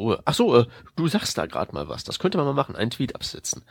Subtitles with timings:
[0.00, 0.20] Ruhe.
[0.24, 2.04] Ach so, äh, du sagst da gerade mal was.
[2.04, 2.74] Das könnte man mal machen.
[2.74, 3.62] Einen Tweet absetzen.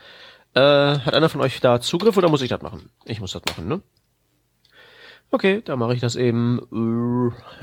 [0.54, 2.90] Äh, hat einer von euch da Zugriff oder muss ich das machen?
[3.04, 3.82] Ich muss das machen, ne?
[5.32, 6.60] Okay, dann mache ich das eben.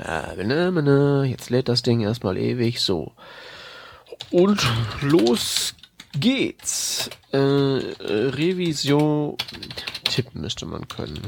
[0.02, 3.12] Äh, jetzt lädt das Ding erstmal ewig so.
[4.30, 4.66] Und
[5.02, 5.74] los
[6.18, 7.10] geht's.
[7.32, 9.36] Äh, Revision.
[10.04, 11.20] Tippen müsste man können.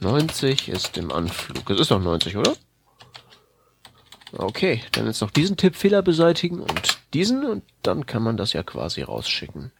[0.00, 1.68] 90 ist im Anflug.
[1.70, 2.54] Es ist noch 90, oder?
[4.36, 8.64] Okay, dann jetzt noch diesen Tippfehler beseitigen und diesen und dann kann man das ja
[8.64, 9.70] quasi rausschicken.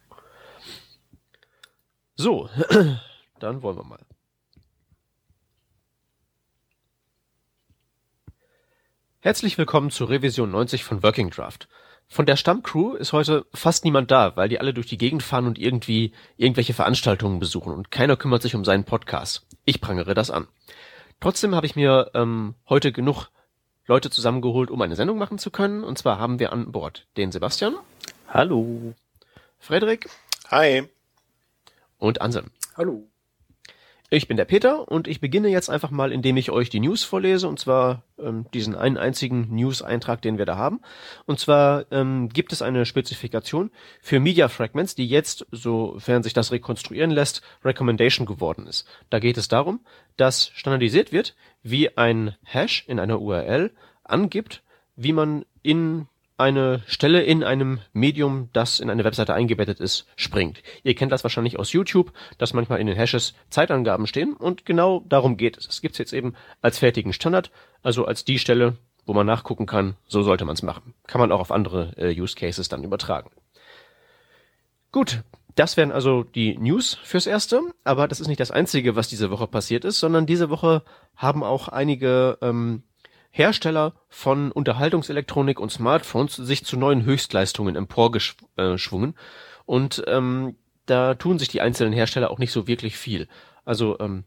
[2.15, 2.49] So,
[3.39, 4.05] dann wollen wir mal.
[9.19, 11.67] Herzlich willkommen zur Revision 90 von Working Draft.
[12.07, 15.47] Von der Stammcrew ist heute fast niemand da, weil die alle durch die Gegend fahren
[15.47, 19.47] und irgendwie irgendwelche Veranstaltungen besuchen und keiner kümmert sich um seinen Podcast.
[19.65, 20.47] Ich prangere das an.
[21.19, 23.29] Trotzdem habe ich mir ähm, heute genug
[23.87, 25.83] Leute zusammengeholt, um eine Sendung machen zu können.
[25.83, 27.75] Und zwar haben wir an Bord den Sebastian.
[28.27, 28.93] Hallo.
[29.59, 30.09] Frederik.
[30.49, 30.89] Hi.
[31.97, 32.51] Und Anselm.
[32.75, 33.07] Hallo.
[34.11, 37.03] Ich bin der Peter und ich beginne jetzt einfach mal, indem ich euch die News
[37.03, 40.79] vorlese, und zwar ähm, diesen einen einzigen News-Eintrag, den wir da haben.
[41.25, 46.51] Und zwar ähm, gibt es eine Spezifikation für Media Fragments, die jetzt, sofern sich das
[46.51, 48.87] rekonstruieren lässt, Recommendation geworden ist.
[49.09, 49.79] Da geht es darum,
[50.17, 53.71] dass standardisiert wird, wie ein Hash in einer URL
[54.03, 54.61] angibt,
[54.95, 60.61] wie man in eine Stelle in einem Medium, das in eine Webseite eingebettet ist, springt.
[60.83, 65.03] Ihr kennt das wahrscheinlich aus YouTube, dass manchmal in den Hashes Zeitangaben stehen und genau
[65.07, 65.67] darum geht es.
[65.67, 67.51] Es gibt es jetzt eben als fertigen Standard,
[67.83, 68.75] also als die Stelle,
[69.05, 70.93] wo man nachgucken kann, so sollte man es machen.
[71.07, 73.29] Kann man auch auf andere äh, Use Cases dann übertragen.
[74.91, 75.23] Gut,
[75.55, 79.31] das wären also die News fürs Erste, aber das ist nicht das Einzige, was diese
[79.31, 80.83] Woche passiert ist, sondern diese Woche
[81.15, 82.83] haben auch einige ähm,
[83.37, 89.13] Hersteller von Unterhaltungselektronik und Smartphones sich zu neuen Höchstleistungen emporgeschwungen.
[89.65, 90.55] Und ähm,
[90.85, 93.27] da tun sich die einzelnen Hersteller auch nicht so wirklich viel.
[93.65, 94.23] Also ähm,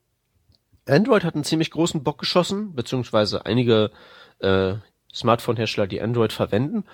[0.87, 3.93] Android hat einen ziemlich großen Bock geschossen, beziehungsweise einige
[4.41, 4.75] äh,
[5.15, 6.85] Smartphone-Hersteller, die Android verwenden.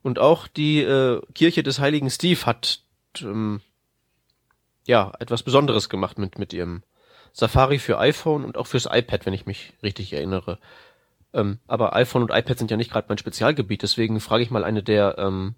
[0.00, 2.84] Und auch die äh, Kirche des heiligen Steve hat
[3.20, 3.62] ähm,
[4.86, 6.84] ja etwas Besonderes gemacht mit, mit ihrem
[7.32, 10.60] Safari für iPhone und auch fürs iPad, wenn ich mich richtig erinnere.
[11.34, 14.64] Ähm, aber iPhone und iPad sind ja nicht gerade mein Spezialgebiet, deswegen frage ich mal
[14.64, 15.56] eine der ähm,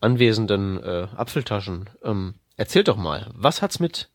[0.00, 1.90] anwesenden äh, Apfeltaschen.
[2.02, 4.08] Ähm, erzählt doch mal, was hat's mit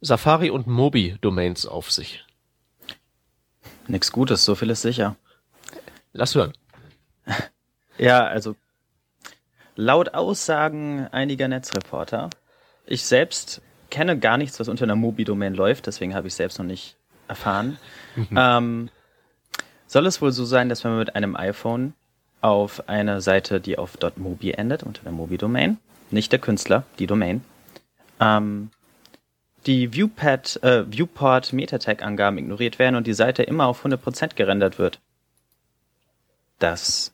[0.00, 2.24] Safari und Mobi-Domains auf sich?
[3.88, 5.16] Nix Gutes, so viel ist sicher.
[6.12, 6.52] Lass hören.
[8.00, 8.54] Ja, also
[9.74, 12.30] laut Aussagen einiger Netzreporter,
[12.86, 13.60] ich selbst
[13.90, 16.96] kenne gar nichts, was unter einer Mobi-Domain läuft, deswegen habe ich selbst noch nicht
[17.26, 17.76] erfahren.
[18.36, 18.88] Ähm,
[19.88, 21.94] soll es wohl so sein, dass man mit einem iPhone
[22.40, 25.78] auf eine Seite, die auf .mobi endet, unter der Mobi-Domain,
[26.10, 27.42] nicht der Künstler, die Domain,
[28.20, 28.70] ähm,
[29.66, 35.00] die Viewpad, äh, Viewport Metatag-Angaben ignoriert werden und die Seite immer auf 100% gerendert wird.
[36.58, 37.12] Das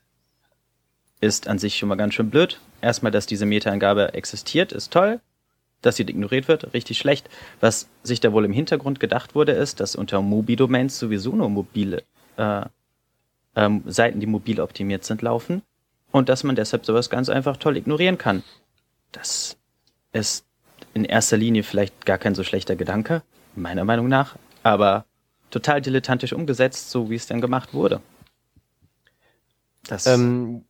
[1.21, 2.61] ist an sich schon mal ganz schön blöd.
[2.83, 5.21] Erstmal, dass diese Meta-Angabe existiert, ist toll.
[5.81, 7.29] Dass sie ignoriert wird, richtig schlecht.
[7.61, 12.03] Was sich da wohl im Hintergrund gedacht wurde, ist, dass unter Mobi-Domains sowieso nur mobile
[12.37, 12.63] äh,
[13.57, 15.63] ähm, Seiten, die mobil optimiert sind, laufen
[16.11, 18.43] und dass man deshalb sowas ganz einfach toll ignorieren kann.
[19.13, 19.57] Das
[20.13, 20.45] ist
[20.93, 23.23] in erster Linie vielleicht gar kein so schlechter Gedanke,
[23.55, 25.05] meiner Meinung nach, aber
[25.51, 28.01] total dilettantisch umgesetzt, so wie es dann gemacht wurde.
[29.87, 30.65] Das ähm,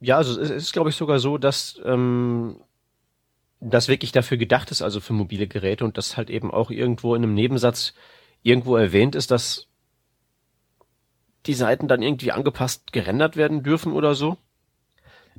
[0.00, 2.56] ja, also es ist, glaube ich, sogar so, dass ähm,
[3.60, 7.14] das wirklich dafür gedacht ist, also für mobile Geräte und das halt eben auch irgendwo
[7.14, 7.94] in einem Nebensatz
[8.42, 9.66] irgendwo erwähnt ist, dass
[11.46, 14.36] die Seiten dann irgendwie angepasst gerendert werden dürfen oder so.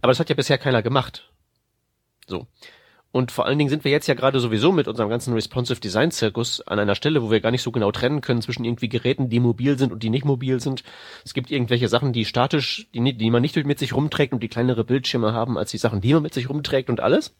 [0.01, 1.31] Aber das hat ja bisher keiner gemacht.
[2.27, 2.47] So.
[3.16, 6.11] Und vor allen Dingen sind wir jetzt ja gerade sowieso mit unserem ganzen Responsive Design
[6.11, 9.29] Zirkus an einer Stelle, wo wir gar nicht so genau trennen können zwischen irgendwie Geräten,
[9.29, 10.83] die mobil sind und die nicht mobil sind.
[11.23, 14.49] Es gibt irgendwelche Sachen, die statisch, die, die man nicht mit sich rumträgt und die
[14.49, 17.33] kleinere Bildschirme haben als die Sachen, die man mit sich rumträgt und alles.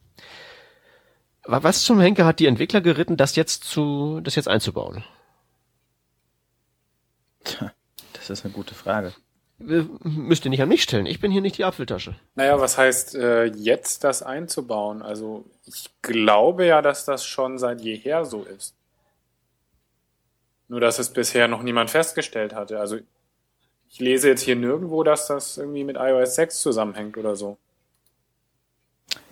[1.44, 5.04] Was zum Henker hat die Entwickler geritten, das jetzt zu, das jetzt einzubauen?
[8.28, 9.12] Das ist eine gute Frage.
[9.58, 11.06] Müsst ihr nicht an mich stellen.
[11.06, 12.14] Ich bin hier nicht die Apfeltasche.
[12.34, 15.00] Naja, was heißt äh, jetzt das einzubauen?
[15.00, 18.74] Also ich glaube ja, dass das schon seit jeher so ist.
[20.68, 22.80] Nur dass es bisher noch niemand festgestellt hatte.
[22.80, 22.98] Also
[23.88, 27.56] ich lese jetzt hier nirgendwo, dass das irgendwie mit iOS 6 zusammenhängt oder so.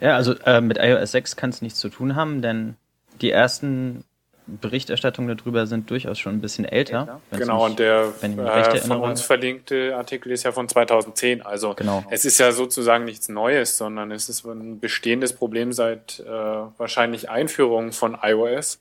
[0.00, 2.76] Ja, also äh, mit iOS 6 kann es nichts zu tun haben, denn
[3.20, 4.04] die ersten
[4.46, 7.20] Berichterstattungen darüber sind durchaus schon ein bisschen älter.
[7.30, 11.42] Genau, und der äh, von uns verlinkte Artikel ist ja von 2010.
[11.42, 12.04] Also genau.
[12.10, 17.30] es ist ja sozusagen nichts Neues, sondern es ist ein bestehendes Problem seit äh, wahrscheinlich
[17.30, 18.80] Einführung von iOS.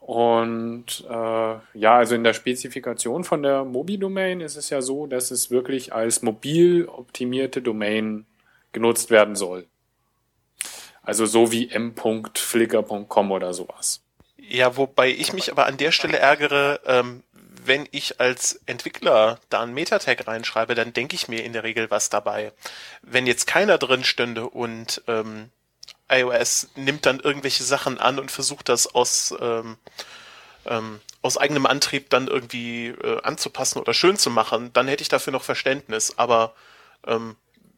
[0.00, 5.30] Und äh, ja, also in der Spezifikation von der Mobi-Domain ist es ja so, dass
[5.30, 8.24] es wirklich als mobil optimierte Domain
[8.72, 9.66] genutzt werden soll.
[11.02, 14.05] Also so wie m.flickr.com oder sowas.
[14.48, 17.22] Ja, wobei ich mich aber an der Stelle ärgere, ähm,
[17.64, 21.90] wenn ich als Entwickler da einen Metatag reinschreibe, dann denke ich mir in der Regel
[21.90, 22.52] was dabei.
[23.02, 25.50] Wenn jetzt keiner drin stünde und ähm,
[26.08, 29.76] iOS nimmt dann irgendwelche Sachen an und versucht das aus, ähm,
[30.64, 35.08] ähm, aus eigenem Antrieb dann irgendwie äh, anzupassen oder schön zu machen, dann hätte ich
[35.08, 36.14] dafür noch Verständnis.
[36.18, 36.54] Aber
[37.04, 37.34] ähm,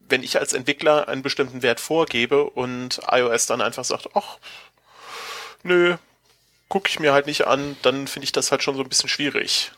[0.07, 4.37] wenn ich als Entwickler einen bestimmten Wert vorgebe und iOS dann einfach sagt, ach,
[5.63, 5.97] nö,
[6.69, 9.09] gucke ich mir halt nicht an, dann finde ich das halt schon so ein bisschen
[9.09, 9.73] schwierig.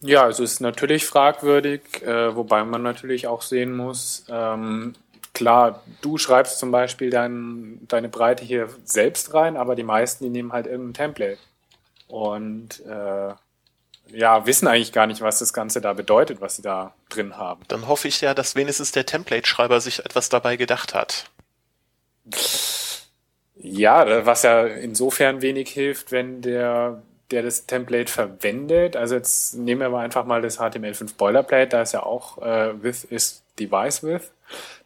[0.00, 4.94] Ja, also ist natürlich fragwürdig, äh, wobei man natürlich auch sehen muss, ähm,
[5.34, 10.30] klar, du schreibst zum Beispiel dein, deine Breite hier selbst rein, aber die meisten, die
[10.30, 11.38] nehmen halt irgendein Template.
[12.06, 13.34] Und äh,
[14.10, 17.62] ja, wissen eigentlich gar nicht, was das Ganze da bedeutet, was sie da drin haben.
[17.68, 21.30] Dann hoffe ich ja, dass wenigstens der Template-Schreiber sich etwas dabei gedacht hat.
[23.60, 29.80] Ja, was ja insofern wenig hilft, wenn der, der das Template verwendet, also jetzt nehmen
[29.80, 34.04] wir mal einfach mal das HTML5 Boilerplate, da ist ja auch äh, with is device
[34.04, 34.30] with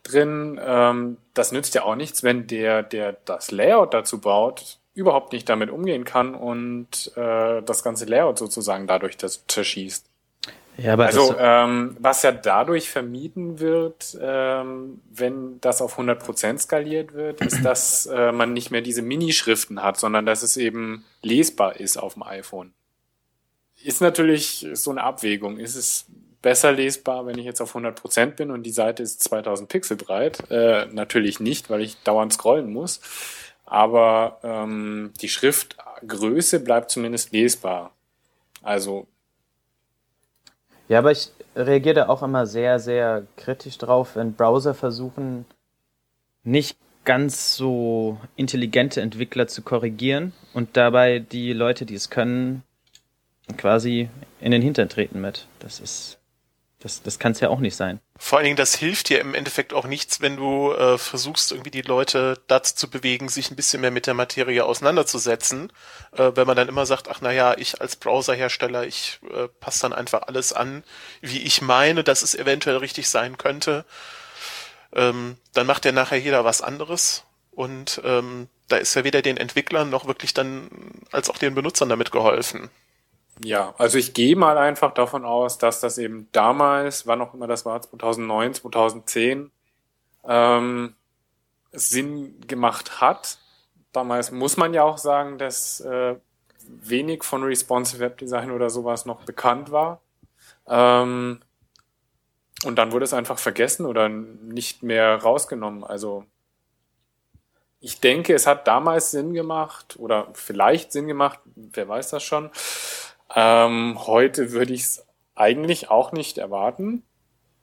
[0.03, 0.59] drin.
[0.65, 5.49] Ähm, das nützt ja auch nichts, wenn der, der das Layout dazu baut, überhaupt nicht
[5.49, 10.07] damit umgehen kann und äh, das ganze Layout sozusagen dadurch das zerschießt.
[10.79, 17.13] Ja, aber also ähm, was ja dadurch vermieden wird, ähm, wenn das auf 100% skaliert
[17.13, 21.79] wird, ist, dass äh, man nicht mehr diese Minischriften hat, sondern dass es eben lesbar
[21.79, 22.73] ist auf dem iPhone.
[23.83, 25.59] Ist natürlich so eine Abwägung.
[25.59, 26.07] Ist es
[26.41, 30.51] besser lesbar, wenn ich jetzt auf 100% bin und die Seite ist 2000 Pixel breit?
[30.51, 33.01] Äh, natürlich nicht, weil ich dauernd scrollen muss.
[33.67, 37.93] Aber ähm, die Schriftgröße bleibt zumindest lesbar.
[38.63, 39.07] Also.
[40.93, 45.47] Ja, aber ich reagiere da auch immer sehr, sehr kritisch drauf, wenn Browser versuchen,
[46.45, 52.63] nicht ganz so intelligente Entwickler zu korrigieren und dabei die Leute, die es können,
[53.57, 55.47] quasi in den Hintern treten mit.
[55.61, 56.19] Das ist
[56.83, 58.01] das, das kann es ja auch nicht sein.
[58.19, 61.71] Vor allen Dingen, das hilft dir im Endeffekt auch nichts, wenn du äh, versuchst, irgendwie
[61.71, 65.73] die Leute dazu zu bewegen, sich ein bisschen mehr mit der Materie auseinanderzusetzen.
[66.13, 69.93] Äh, wenn man dann immer sagt, ach naja, ich als Browserhersteller, ich äh, passe dann
[69.93, 70.83] einfach alles an,
[71.21, 73.85] wie ich meine, dass es eventuell richtig sein könnte.
[74.95, 77.25] Ähm, dann macht ja nachher jeder was anderes.
[77.53, 80.69] Und ähm, da ist ja weder den Entwicklern noch wirklich dann
[81.13, 82.71] als auch den Benutzern damit geholfen.
[83.45, 87.47] Ja, also ich gehe mal einfach davon aus, dass das eben damals, wann auch immer
[87.47, 89.51] das war, 2009, 2010,
[90.25, 90.95] ähm,
[91.73, 93.39] Sinn gemacht hat.
[93.93, 96.17] Damals muss man ja auch sagen, dass äh,
[96.67, 100.01] wenig von Responsive Web Design oder sowas noch bekannt war.
[100.67, 101.41] Ähm,
[102.65, 105.83] und dann wurde es einfach vergessen oder nicht mehr rausgenommen.
[105.85, 106.25] Also
[107.81, 112.51] ich denke, es hat damals Sinn gemacht oder vielleicht Sinn gemacht, wer weiß das schon,
[113.35, 117.03] ähm, heute würde ich es eigentlich auch nicht erwarten.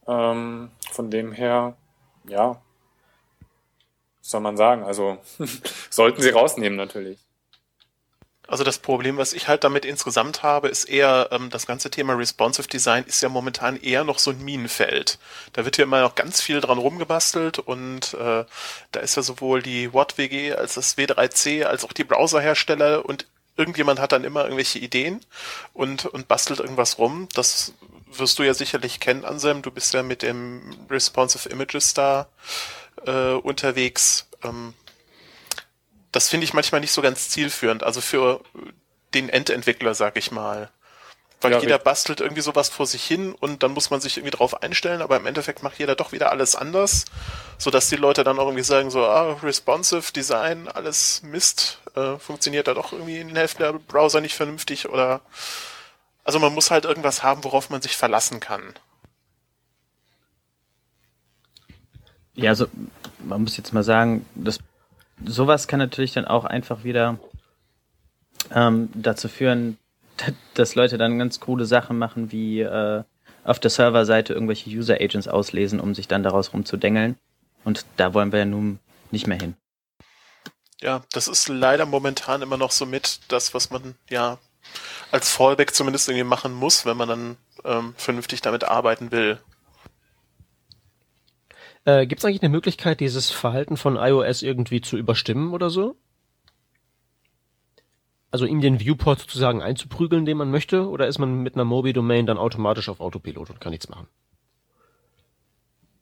[0.08, 1.76] Ähm, von dem her,
[2.28, 2.62] ja,
[4.22, 4.84] soll man sagen.
[4.84, 5.18] Also
[5.90, 7.20] sollten sie rausnehmen natürlich.
[8.50, 12.14] Also das Problem, was ich halt damit insgesamt habe, ist eher, ähm, das ganze Thema
[12.14, 15.20] Responsive Design ist ja momentan eher noch so ein Minenfeld.
[15.54, 18.46] Da wird ja immer noch ganz viel dran rumgebastelt und äh,
[18.92, 23.28] da ist ja sowohl die WattWG als das W3C als auch die Browserhersteller und
[23.60, 25.20] irgendjemand hat dann immer irgendwelche Ideen
[25.74, 27.28] und, und bastelt irgendwas rum.
[27.34, 27.74] Das
[28.08, 29.62] wirst du ja sicherlich kennen, Anselm.
[29.62, 32.28] Du bist ja mit dem Responsive Images da
[33.06, 34.28] äh, unterwegs.
[34.44, 34.74] Ähm,
[36.12, 37.84] das finde ich manchmal nicht so ganz zielführend.
[37.84, 38.42] Also für
[39.14, 40.72] den Endentwickler, sag ich mal.
[41.42, 44.36] Weil ja, jeder bastelt irgendwie sowas vor sich hin und dann muss man sich irgendwie
[44.36, 47.06] drauf einstellen, aber im Endeffekt macht jeder doch wieder alles anders,
[47.58, 52.68] sodass die Leute dann auch irgendwie sagen so, ah, responsive Design, alles Mist, äh, funktioniert
[52.68, 55.22] da doch irgendwie in den Hälfte der Browser nicht vernünftig oder
[56.26, 58.74] also man muss halt irgendwas haben, worauf man sich verlassen kann.
[62.36, 62.68] Ja, also
[63.20, 64.60] man muss jetzt mal sagen, das
[65.26, 67.18] sowas kann natürlich dann auch einfach wieder
[68.54, 69.78] ähm, dazu führen,
[70.54, 73.04] dass Leute dann ganz coole Sachen machen, wie äh,
[73.44, 77.18] auf der Serverseite irgendwelche User Agents auslesen, um sich dann daraus rumzudengeln.
[77.64, 78.80] Und da wollen wir ja nun
[79.12, 79.56] nicht mehr hin.
[80.82, 84.38] Ja, das ist leider momentan immer noch so mit das, was man ja
[85.12, 89.40] als Fallback zumindest irgendwie machen muss, wenn man dann ähm, vernünftig damit arbeiten will.
[91.86, 95.96] Äh, Gibt es eigentlich eine Möglichkeit, dieses Verhalten von iOS irgendwie zu überstimmen oder so?
[98.32, 102.28] Also ihm den Viewport sozusagen einzuprügeln, den man möchte, oder ist man mit einer Mobi-Domain
[102.28, 104.08] dann automatisch auf Autopilot und kann nichts machen?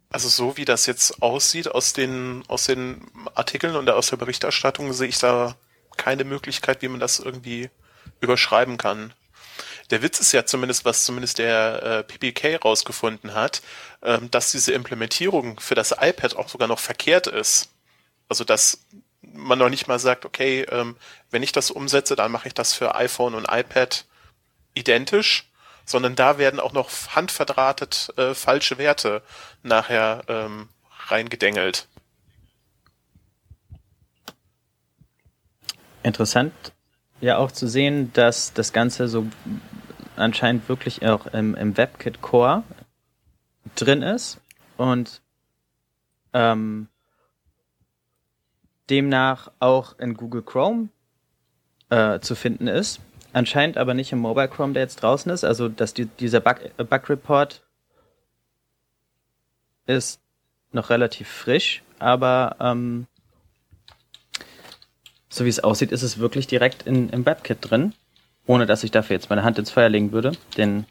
[0.09, 3.05] Also so wie das jetzt aussieht aus den, aus den
[3.35, 5.55] Artikeln und aus der Berichterstattung, sehe ich da
[5.95, 7.69] keine Möglichkeit, wie man das irgendwie
[8.21, 9.13] überschreiben kann.
[9.89, 13.61] Der Witz ist ja zumindest, was zumindest der äh, PPK rausgefunden hat,
[14.01, 17.69] ähm, dass diese Implementierung für das iPad auch sogar noch verkehrt ist.
[18.29, 18.85] Also dass
[19.37, 20.97] man noch nicht mal sagt, okay, ähm,
[21.29, 24.05] wenn ich das umsetze, dann mache ich das für iPhone und iPad
[24.73, 25.49] identisch,
[25.85, 29.21] sondern da werden auch noch handverdrahtet äh, falsche Werte
[29.63, 30.69] nachher ähm,
[31.07, 31.87] reingedengelt.
[36.03, 36.53] Interessant
[37.19, 39.27] ja auch zu sehen, dass das Ganze so
[40.15, 42.63] anscheinend wirklich auch im, im WebKit Core
[43.75, 44.39] drin ist
[44.77, 45.21] und
[46.33, 46.87] ähm,
[48.89, 50.89] demnach auch in Google Chrome
[51.89, 52.99] äh, zu finden ist.
[53.33, 55.43] Anscheinend aber nicht im Mobile Chrome, der jetzt draußen ist.
[55.43, 57.61] Also dass die, dieser Bug, äh, Bug Report
[59.85, 60.19] ist
[60.71, 63.07] noch relativ frisch, aber ähm,
[65.29, 67.93] so wie es aussieht, ist es wirklich direkt in, im WebKit drin,
[68.45, 70.33] ohne dass ich dafür jetzt meine Hand ins Feuer legen würde.
[70.57, 70.85] Den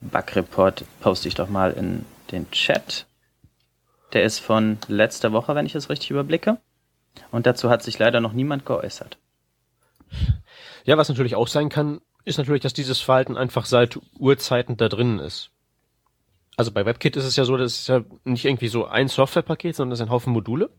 [0.00, 3.06] Bug Report poste ich doch mal in den Chat.
[4.12, 6.58] Der ist von letzter Woche, wenn ich es richtig überblicke.
[7.30, 9.18] Und dazu hat sich leider noch niemand geäußert.
[10.84, 14.88] Ja, was natürlich auch sein kann, ist natürlich, dass dieses Verhalten einfach seit Urzeiten da
[14.88, 15.50] drinnen ist.
[16.56, 19.74] Also bei WebKit ist es ja so, das ist ja nicht irgendwie so ein Softwarepaket,
[19.74, 20.70] sondern das ist ein Haufen Module.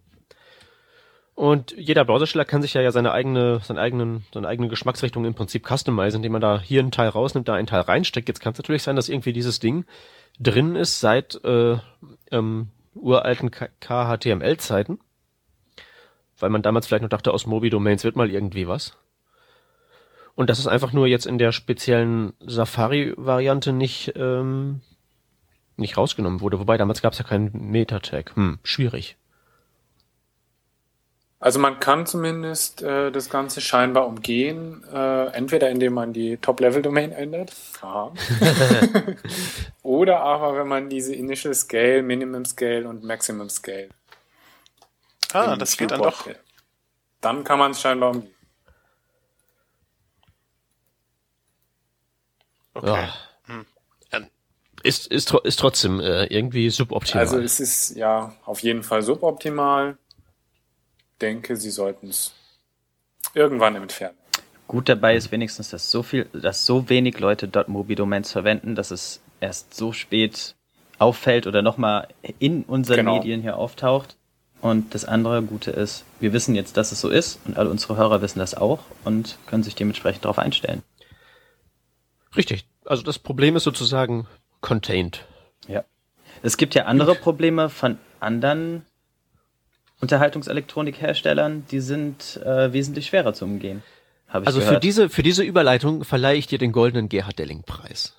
[1.36, 5.34] Und jeder Browsersteller kann sich ja, ja seine eigene, seine eigenen, seine eigene Geschmacksrichtung im
[5.34, 8.30] Prinzip customizen, indem man da hier einen Teil rausnimmt, da einen Teil reinsteckt.
[8.30, 9.84] Jetzt kann es natürlich sein, dass irgendwie dieses Ding
[10.40, 11.78] drin ist seit äh,
[12.32, 15.00] ähm, uralten KHTML-Zeiten.
[16.40, 18.98] Weil man damals vielleicht noch dachte, aus Mobi-Domains wird mal irgendwie was.
[20.36, 24.82] Und das ist einfach nur jetzt in der speziellen Safari-Variante nicht, ähm,
[25.78, 26.60] nicht rausgenommen wurde.
[26.60, 28.36] Wobei damals gab es ja keinen Meta-Tag.
[28.36, 29.16] Hm, schwierig.
[31.40, 37.12] Also man kann zumindest äh, das Ganze scheinbar umgehen, äh, entweder indem man die Top-Level-Domain
[37.12, 37.54] ändert,
[39.84, 43.90] oder aber wenn man diese Initial Scale, Minimum Scale und Maximum Scale.
[45.34, 46.26] Ah, das geht dann doch.
[46.26, 46.40] Hat.
[47.20, 48.34] Dann kann man es scheinbar umgehen.
[52.74, 52.88] Okay.
[52.88, 53.14] Ja.
[53.48, 53.66] Hm.
[54.84, 57.24] Ist, ist, ist trotzdem äh, irgendwie suboptimal.
[57.24, 59.98] Also es ist ja auf jeden Fall suboptimal
[61.22, 62.34] denke, sie sollten es
[63.34, 64.18] irgendwann entfernen.
[64.68, 68.92] Gut dabei ist wenigstens, dass so viel, dass so wenig Leute dort Mobi-Domains verwenden, dass
[68.92, 70.56] es erst so spät
[70.98, 72.08] auffällt oder nochmal
[72.40, 73.18] in unseren genau.
[73.18, 74.18] Medien hier auftaucht.
[74.62, 77.98] Und das andere Gute ist, wir wissen jetzt, dass es so ist und alle unsere
[77.98, 80.82] Hörer wissen das auch und können sich dementsprechend darauf einstellen.
[82.36, 82.66] Richtig.
[82.86, 84.28] Also das Problem ist sozusagen
[84.62, 85.26] contained.
[85.68, 85.84] Ja.
[86.42, 88.86] Es gibt ja andere Probleme von anderen
[90.02, 93.84] Unterhaltungselektronikherstellern, die sind äh, wesentlich schwerer zu umgehen.
[94.28, 94.76] Ich also gehört.
[94.76, 98.14] für diese für diese Überleitung verleihe ich dir den goldenen Gerhard Delling Preis.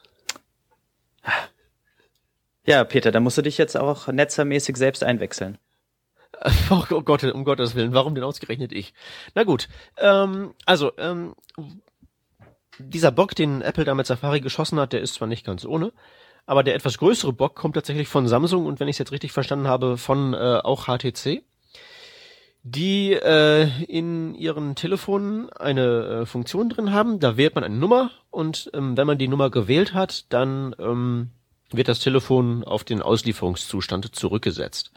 [2.65, 5.59] Ja, Peter, da musst du dich jetzt auch netzermäßig selbst einwechseln.
[6.71, 8.93] Oh, oh Gott, um Gottes Willen, warum denn ausgerechnet ich?
[9.35, 9.69] Na gut,
[9.99, 11.35] ähm, also ähm,
[12.79, 15.93] dieser Bock, den Apple da mit Safari geschossen hat, der ist zwar nicht ganz ohne,
[16.45, 19.33] aber der etwas größere Bock kommt tatsächlich von Samsung und wenn ich es jetzt richtig
[19.33, 21.43] verstanden habe, von äh, auch HTC
[22.69, 27.21] die äh, in ihren Telefonen eine äh, Funktion drin haben.
[27.21, 31.31] Da wählt man eine Nummer und ähm, wenn man die Nummer gewählt hat, dann ähm,
[31.71, 34.91] wird das Telefon auf den Auslieferungszustand zurückgesetzt.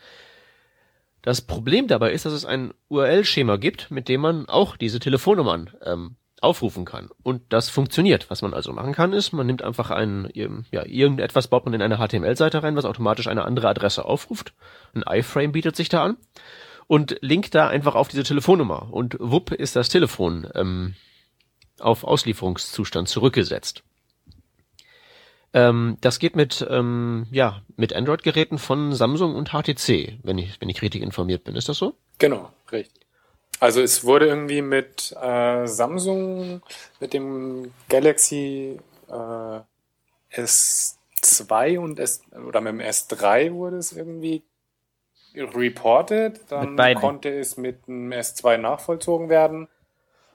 [1.22, 5.70] Das Problem dabei ist, dass es ein URL-Schema gibt, mit dem man auch diese Telefonnummern
[5.84, 7.10] ähm, aufrufen kann.
[7.22, 8.32] Und das funktioniert.
[8.32, 11.84] Was man also machen kann, ist, man nimmt einfach ein, ja, irgendetwas baut man in
[11.84, 14.54] eine HTML-Seite rein, was automatisch eine andere Adresse aufruft.
[14.96, 16.18] Ein iFrame bietet sich da an
[16.90, 20.96] und link da einfach auf diese Telefonnummer und wupp ist das Telefon ähm,
[21.78, 23.84] auf Auslieferungszustand zurückgesetzt.
[25.54, 30.70] Ähm, das geht mit ähm, ja mit Android-Geräten von Samsung und HTC, wenn ich wenn
[30.70, 31.56] ich richtig informiert bin.
[31.56, 31.94] Ist das so?
[32.18, 33.06] Genau, richtig.
[33.60, 36.64] Also es wurde irgendwie mit äh, Samsung
[37.00, 38.80] mit dem Galaxy
[39.10, 44.42] äh, S2 und S oder mit dem S3 wurde es irgendwie
[45.36, 49.68] reported, dann konnte es mit einem S2 nachvollzogen werden.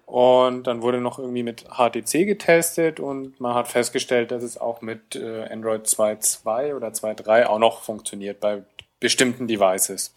[0.07, 4.83] Und dann wurde noch irgendwie mit HTC getestet und man hat festgestellt, dass es auch
[4.83, 8.63] mit äh, Android 2.2 oder 2.3 auch noch funktioniert bei
[9.01, 10.15] bestimmten Devices.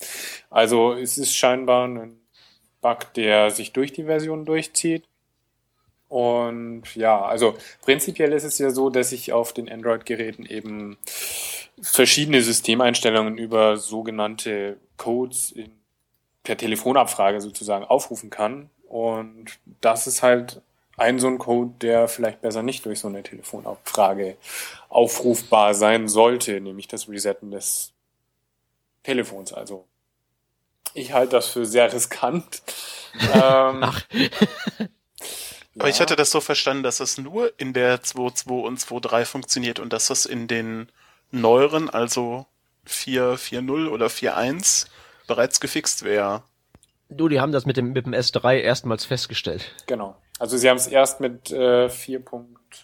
[0.49, 2.19] Also es ist scheinbar ein
[2.81, 5.05] Bug, der sich durch die Version durchzieht.
[6.09, 10.97] Und ja, also prinzipiell ist es ja so, dass ich auf den Android-Geräten eben
[11.81, 15.71] verschiedene Systemeinstellungen über sogenannte Codes in,
[16.43, 18.69] per Telefonabfrage sozusagen aufrufen kann.
[18.87, 20.61] Und das ist halt
[20.95, 24.37] ein so ein Code, der vielleicht besser nicht durch so eine Telefonabfrage
[24.89, 27.91] aufrufbar sein sollte, nämlich das Resetten des
[29.03, 29.53] Telefons.
[29.53, 29.85] Also
[30.93, 32.63] ich halte das für sehr riskant.
[33.33, 34.01] ähm, Ach.
[35.79, 39.79] Aber ich hatte das so verstanden, dass das nur in der 2.2 und 2.3 funktioniert
[39.79, 40.89] und dass das in den
[41.31, 42.45] neueren, also
[42.87, 44.87] 4.4.0 oder 4.1
[45.27, 46.43] bereits gefixt wäre.
[47.09, 49.71] Du, die haben das mit dem, mit dem S3 erstmals festgestellt.
[49.85, 50.15] Genau.
[50.39, 52.23] Also sie haben es erst mit äh, 4.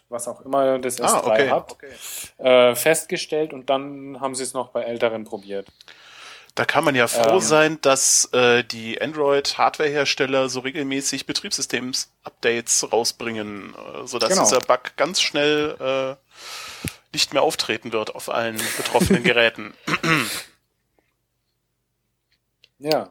[0.10, 1.50] was auch immer das S3 ah, okay.
[1.50, 1.92] hat, okay.
[2.38, 5.68] Äh, festgestellt und dann haben sie es noch bei älteren probiert.
[6.55, 13.74] Da kann man ja froh ähm, sein, dass äh, die Android-Hardware-Hersteller so regelmäßig Betriebssystems-Updates rausbringen,
[13.74, 14.43] äh, sodass genau.
[14.43, 16.15] dieser Bug ganz schnell äh,
[17.12, 19.74] nicht mehr auftreten wird auf allen betroffenen Geräten.
[22.77, 23.10] ja.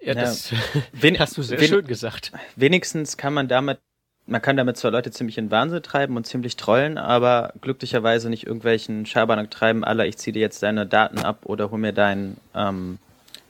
[0.00, 0.58] Ja, das ja.
[0.92, 2.30] Wen, hast du sehr wen, schön gesagt.
[2.56, 3.80] Wenigstens kann man damit
[4.26, 8.46] man kann damit zwar Leute ziemlich in Wahnsinn treiben und ziemlich trollen, aber glücklicherweise nicht
[8.46, 12.38] irgendwelchen Schabernack treiben, aller ich ziehe dir jetzt deine Daten ab oder hol mir dein,
[12.54, 12.98] ähm,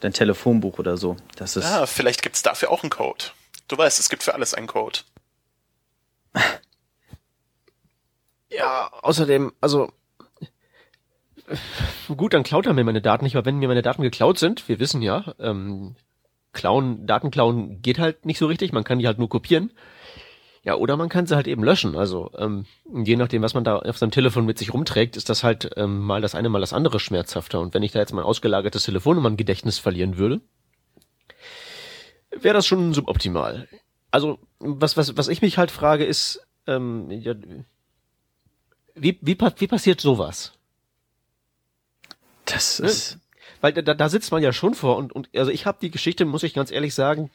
[0.01, 1.17] dein Telefonbuch oder so.
[1.37, 1.65] Das ist.
[1.65, 3.27] Ja, vielleicht gibt's dafür auch einen Code.
[3.69, 5.01] Du weißt, es gibt für alles einen Code.
[8.51, 9.93] ja, außerdem, also
[12.17, 14.69] gut, dann klaut er mir meine Daten nicht, aber wenn mir meine Daten geklaut sind,
[14.69, 15.95] wir wissen ja, ähm,
[16.53, 19.71] klauen, Datenklauen geht halt nicht so richtig, man kann die halt nur kopieren.
[20.65, 21.95] Ja, oder man kann sie halt eben löschen.
[21.95, 22.65] Also ähm,
[23.05, 26.01] je nachdem, was man da auf seinem Telefon mit sich rumträgt, ist das halt ähm,
[26.01, 27.61] mal das eine, mal das andere schmerzhafter.
[27.61, 30.41] Und wenn ich da jetzt mein ausgelagertes Telefonnummern-Gedächtnis verlieren würde,
[32.31, 33.69] wäre das schon suboptimal.
[34.11, 37.35] Also was, was, was ich mich halt frage, ist, ähm, ja,
[38.95, 40.53] wie, wie, wie passiert sowas?
[42.47, 42.87] Das ne?
[42.87, 43.19] ist.
[43.61, 46.25] Weil da, da sitzt man ja schon vor und, und also ich habe die Geschichte,
[46.25, 47.31] muss ich ganz ehrlich sagen,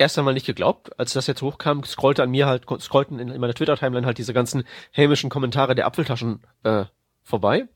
[0.00, 3.40] erst einmal nicht geglaubt, als das jetzt hochkam, scrollte an mir halt, scrollten in, in
[3.40, 6.86] meiner Twitter-Timeline halt diese ganzen hämischen Kommentare der Apfeltaschen äh,
[7.22, 7.68] vorbei.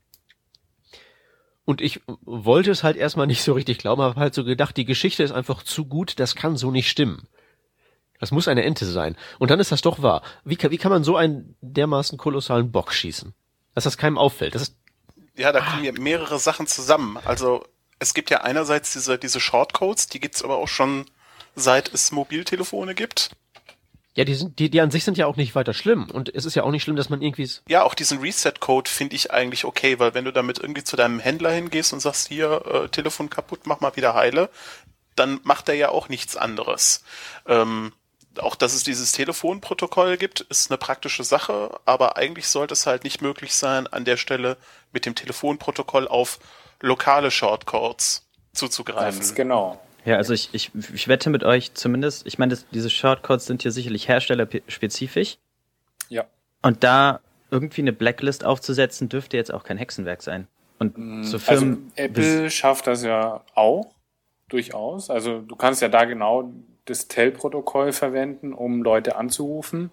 [1.66, 4.84] Und ich wollte es halt erstmal nicht so richtig glauben, habe halt so gedacht, die
[4.84, 7.28] Geschichte ist einfach zu gut, das kann so nicht stimmen.
[8.20, 9.16] Das muss eine Ente sein.
[9.38, 10.22] Und dann ist das doch wahr.
[10.44, 13.34] Wie kann, wie kann man so einen dermaßen kolossalen Bock schießen?
[13.74, 14.54] Dass das keinem auffällt.
[14.54, 14.76] Das ist,
[15.36, 17.18] ja, da kommen ja mehrere Sachen zusammen.
[17.24, 17.64] Also
[17.98, 21.06] es gibt ja einerseits diese, diese Shortcodes, die gibt's aber auch schon
[21.54, 23.30] seit es Mobiltelefone gibt.
[24.16, 26.08] Ja, die sind, die, die an sich sind ja auch nicht weiter schlimm.
[26.10, 27.50] Und es ist ja auch nicht schlimm, dass man irgendwie.
[27.68, 31.18] Ja, auch diesen Reset-Code finde ich eigentlich okay, weil wenn du damit irgendwie zu deinem
[31.18, 34.50] Händler hingehst und sagst, hier, äh, Telefon kaputt, mach mal wieder heile,
[35.16, 37.02] dann macht er ja auch nichts anderes.
[37.46, 37.92] Ähm,
[38.38, 43.04] auch dass es dieses Telefonprotokoll gibt, ist eine praktische Sache, aber eigentlich sollte es halt
[43.04, 44.56] nicht möglich sein, an der Stelle
[44.92, 46.38] mit dem Telefonprotokoll auf
[46.80, 49.20] lokale Shortcodes zuzugreifen.
[49.20, 49.80] Ganz genau.
[50.04, 53.70] Ja, also ich, ich, ich wette mit euch zumindest, ich meine, diese Shortcodes sind hier
[53.70, 55.38] sicherlich herstellerspezifisch.
[56.08, 56.24] Ja.
[56.62, 60.46] Und da irgendwie eine Blacklist aufzusetzen, dürfte jetzt auch kein Hexenwerk sein.
[60.78, 61.92] Und mm, so Firmen.
[61.96, 63.94] Also Apple schafft das ja auch
[64.48, 65.08] durchaus.
[65.08, 66.52] Also du kannst ja da genau
[66.84, 69.90] das Tell-Protokoll verwenden, um Leute anzurufen.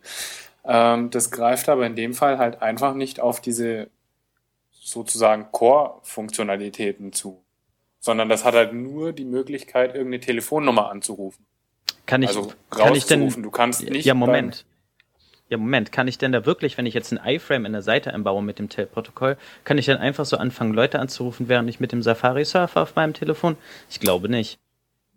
[0.65, 3.89] Ähm, das greift aber in dem Fall halt einfach nicht auf diese
[4.71, 7.40] sozusagen Core-Funktionalitäten zu
[8.01, 11.45] sondern das hat halt nur die Möglichkeit, irgendeine Telefonnummer anzurufen.
[12.07, 14.05] Kann ich, also kann ich denn, du kannst nicht.
[14.05, 14.65] Ja, Moment.
[15.49, 18.13] Ja, Moment, kann ich denn da wirklich, wenn ich jetzt ein iFrame in der Seite
[18.13, 21.91] einbaue mit dem Protokoll, kann ich dann einfach so anfangen, Leute anzurufen, während ich mit
[21.91, 23.55] dem Safari surfe auf meinem Telefon?
[23.89, 24.59] Ich glaube nicht.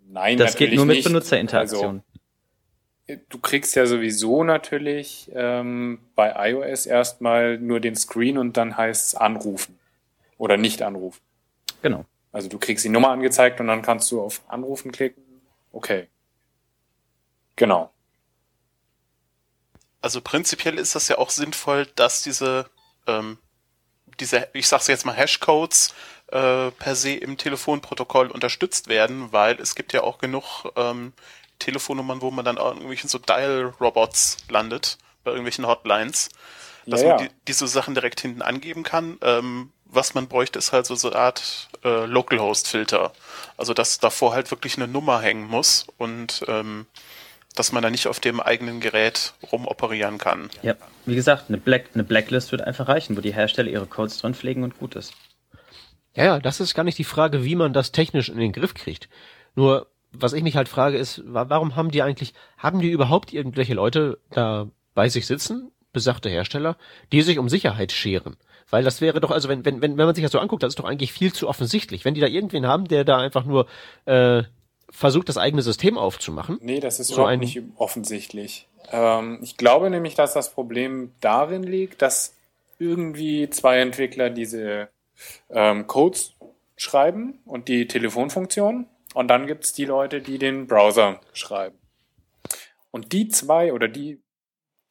[0.06, 1.06] Nein, das geht nur mit nicht.
[1.06, 2.02] Benutzerinteraktion.
[3.06, 8.76] Also, du kriegst ja sowieso natürlich ähm, bei iOS erstmal nur den Screen und dann
[8.76, 9.78] heißt es anrufen
[10.36, 11.20] oder nicht anrufen.
[11.80, 12.04] Genau.
[12.34, 15.22] Also du kriegst die Nummer angezeigt und dann kannst du auf Anrufen klicken.
[15.70, 16.08] Okay.
[17.54, 17.92] Genau.
[20.02, 22.68] Also prinzipiell ist das ja auch sinnvoll, dass diese,
[23.06, 23.38] ähm,
[24.18, 25.94] diese, ich sag's jetzt mal, Hashcodes
[26.32, 31.12] äh, per se im Telefonprotokoll unterstützt werden, weil es gibt ja auch genug ähm,
[31.60, 36.30] Telefonnummern, wo man dann auch irgendwelchen so Dial-Robots landet, bei irgendwelchen Hotlines,
[36.84, 37.14] dass ja, ja.
[37.14, 39.18] man die, diese Sachen direkt hinten angeben kann.
[39.22, 43.12] Ähm, was man bräuchte, ist halt so, so eine Art äh, Localhost-Filter.
[43.56, 46.86] Also dass davor halt wirklich eine Nummer hängen muss und ähm,
[47.54, 50.50] dass man da nicht auf dem eigenen Gerät rumoperieren kann.
[50.62, 50.74] Ja,
[51.06, 54.34] wie gesagt, eine, Black, eine Blacklist wird einfach reichen, wo die Hersteller ihre Codes drin
[54.34, 55.14] pflegen und gut ist.
[56.14, 58.74] Ja, ja, das ist gar nicht die Frage, wie man das technisch in den Griff
[58.74, 59.08] kriegt.
[59.54, 63.74] Nur, was ich mich halt frage, ist, warum haben die eigentlich, haben die überhaupt irgendwelche
[63.74, 66.76] Leute da bei sich sitzen, besagte Hersteller,
[67.12, 68.36] die sich um Sicherheit scheren?
[68.70, 70.70] Weil das wäre doch, also wenn, wenn, wenn, wenn man sich das so anguckt, das
[70.70, 72.04] ist doch eigentlich viel zu offensichtlich.
[72.04, 73.66] Wenn die da irgendwen haben, der da einfach nur
[74.06, 74.42] äh,
[74.90, 76.58] versucht, das eigene System aufzumachen.
[76.60, 78.68] Nee, das ist So überhaupt ein- nicht offensichtlich.
[78.90, 82.34] Ähm, ich glaube nämlich, dass das Problem darin liegt, dass
[82.78, 84.88] irgendwie zwei Entwickler diese
[85.50, 86.34] ähm, Codes
[86.76, 91.78] schreiben und die Telefonfunktion und dann gibt's die Leute, die den Browser schreiben.
[92.90, 94.20] Und die zwei oder die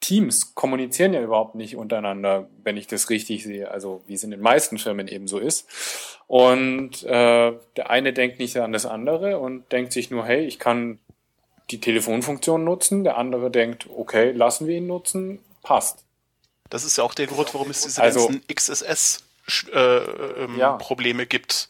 [0.03, 4.31] Teams kommunizieren ja überhaupt nicht untereinander, wenn ich das richtig sehe, also wie es in
[4.31, 5.67] den meisten Firmen eben so ist.
[6.27, 10.59] Und äh, der eine denkt nicht an das andere und denkt sich nur, hey, ich
[10.59, 10.99] kann
[11.71, 16.03] die Telefonfunktion nutzen, der andere denkt, okay, lassen wir ihn nutzen, passt.
[16.69, 20.75] Das ist ja auch der Grund, warum es diese Also- ganzen XSS-Probleme Ja.
[20.75, 21.69] äh, Probleme gibt.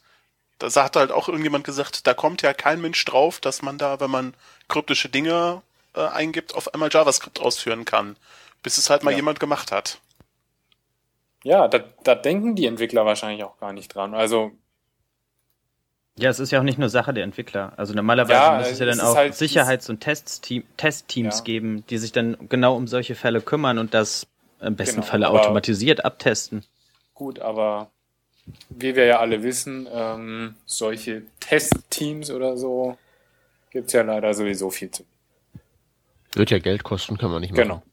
[0.60, 4.00] Da hat halt auch irgendjemand gesagt, da kommt ja kein Mensch drauf, dass man da,
[4.00, 4.34] wenn man
[4.70, 5.62] kryptische Dinge
[5.96, 8.16] äh, eingibt, auf einmal JavaScript ausführen kann.
[8.62, 9.18] Bis es halt mal Ja.
[9.18, 10.00] jemand gemacht hat.
[11.44, 14.14] Ja, da, da denken die Entwickler wahrscheinlich auch gar nicht dran.
[14.14, 14.52] Also
[16.18, 17.74] Ja, es ist ja auch nicht nur Sache der Entwickler.
[17.76, 21.44] Also normalerweise Ja, muss es ja es dann auch halt- Sicherheits- und Testteam, Testteams Ja.
[21.44, 24.28] geben, die sich dann genau um solche Fälle kümmern und das
[24.62, 26.64] im besten Genau, Falle automatisiert abtesten.
[27.16, 27.90] gut, aber
[28.70, 32.98] wie wir ja alle wissen, ähm, solche Testteams oder so
[33.72, 35.04] gibt's ja leider sowieso viel zu.
[36.36, 37.64] Wird ja Geld kosten, kann man nicht machen.
[37.64, 37.84] Genau.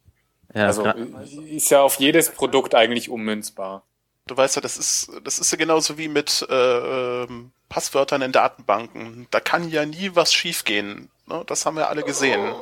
[0.54, 3.84] Ja, Also ist ja auf jedes Produkt eigentlich ummünzbar.
[4.26, 8.32] Du weißt ja, das ist, das ist ja genauso wie mit äh, ähm, Passwörtern in
[8.32, 9.26] Datenbanken.
[9.30, 11.10] Da kann ja nie was schiefgehen.
[11.26, 11.44] Ne?
[11.46, 12.52] Das haben wir alle gesehen.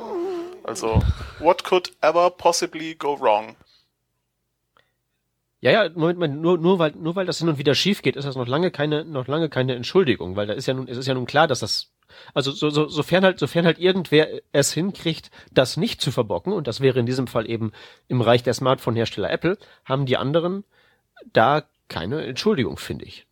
[0.63, 1.01] Also,
[1.39, 3.55] what could ever possibly go wrong?
[5.61, 8.15] Ja, ja, Moment mal, nur, nur weil, nur weil das hin und wieder schief geht,
[8.15, 10.97] ist das noch lange keine, noch lange keine Entschuldigung, weil da ist ja nun, es
[10.97, 11.91] ist ja nun klar, dass das,
[12.33, 16.67] also so, so, sofern halt, sofern halt irgendwer es hinkriegt, das nicht zu verbocken, und
[16.67, 17.71] das wäre in diesem Fall eben
[18.07, 20.63] im Bereich der Smartphone-Hersteller Apple, haben die anderen
[21.33, 23.25] da keine Entschuldigung, finde ich.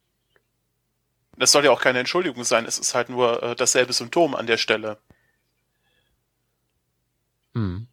[1.38, 4.48] Das soll ja auch keine Entschuldigung sein, es ist halt nur äh, dasselbe Symptom an
[4.48, 4.98] der Stelle.
[7.54, 7.88] Hm.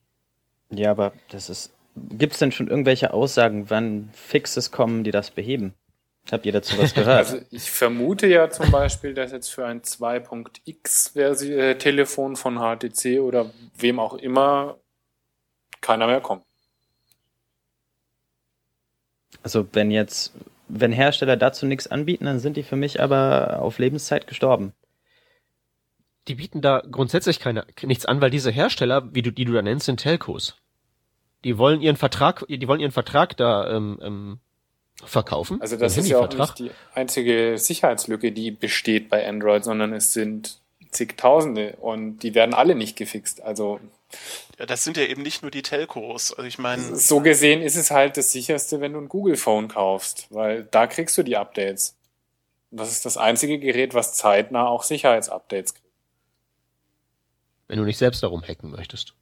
[0.71, 1.73] ja, aber das ist.
[1.97, 5.75] Gibt es denn schon irgendwelche Aussagen, wann Fixes kommen, die das beheben?
[6.33, 7.19] Habt ihr dazu was gehört?
[7.19, 12.59] Also ich vermute ja zum Beispiel, dass jetzt für ein 2.x Versi- äh, Telefon von
[12.59, 14.79] HTC oder wem auch immer
[15.83, 16.43] keiner mehr kommt.
[19.43, 20.33] Also wenn jetzt,
[20.69, 24.73] wenn Hersteller dazu nichts anbieten, dann sind die für mich aber auf Lebenszeit gestorben.
[26.27, 29.61] Die bieten da grundsätzlich keine, nichts an, weil diese Hersteller, wie du, die du da
[29.61, 30.57] nennst, sind Telcos.
[31.45, 34.39] Die wollen ihren Vertrag, die wollen ihren Vertrag da ähm, ähm,
[35.05, 35.61] verkaufen.
[35.61, 40.13] Also das ist ja auch nicht die einzige Sicherheitslücke, die besteht bei Android, sondern es
[40.13, 43.43] sind zigtausende und die werden alle nicht gefixt.
[43.43, 43.81] Also
[44.59, 46.33] Ja, das sind ja eben nicht nur die Telcos.
[46.33, 49.67] Also ich meine, so gesehen ist es halt das sicherste, wenn du ein Google Phone
[49.69, 51.97] kaufst, weil da kriegst du die Updates.
[52.71, 55.85] Und das ist das einzige Gerät, was zeitnah auch Sicherheitsupdates kriegt.
[57.67, 59.15] wenn du nicht selbst darum hacken möchtest.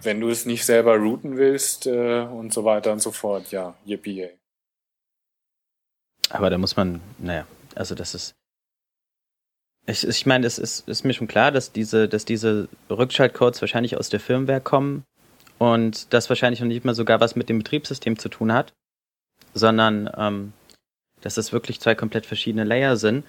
[0.00, 3.74] Wenn du es nicht selber routen willst äh, und so weiter und so fort, ja,
[3.84, 4.30] yippie.
[6.32, 8.34] Aber da muss man, naja, also das ist.
[9.86, 13.96] Ich, ich meine, es ist, ist mir schon klar, dass diese, dass diese Rückschaltcodes wahrscheinlich
[13.96, 15.04] aus der Firmware kommen
[15.58, 18.72] und das wahrscheinlich noch nicht mal sogar was mit dem Betriebssystem zu tun hat,
[19.54, 20.52] sondern ähm,
[21.20, 23.24] dass das wirklich zwei komplett verschiedene Layer sind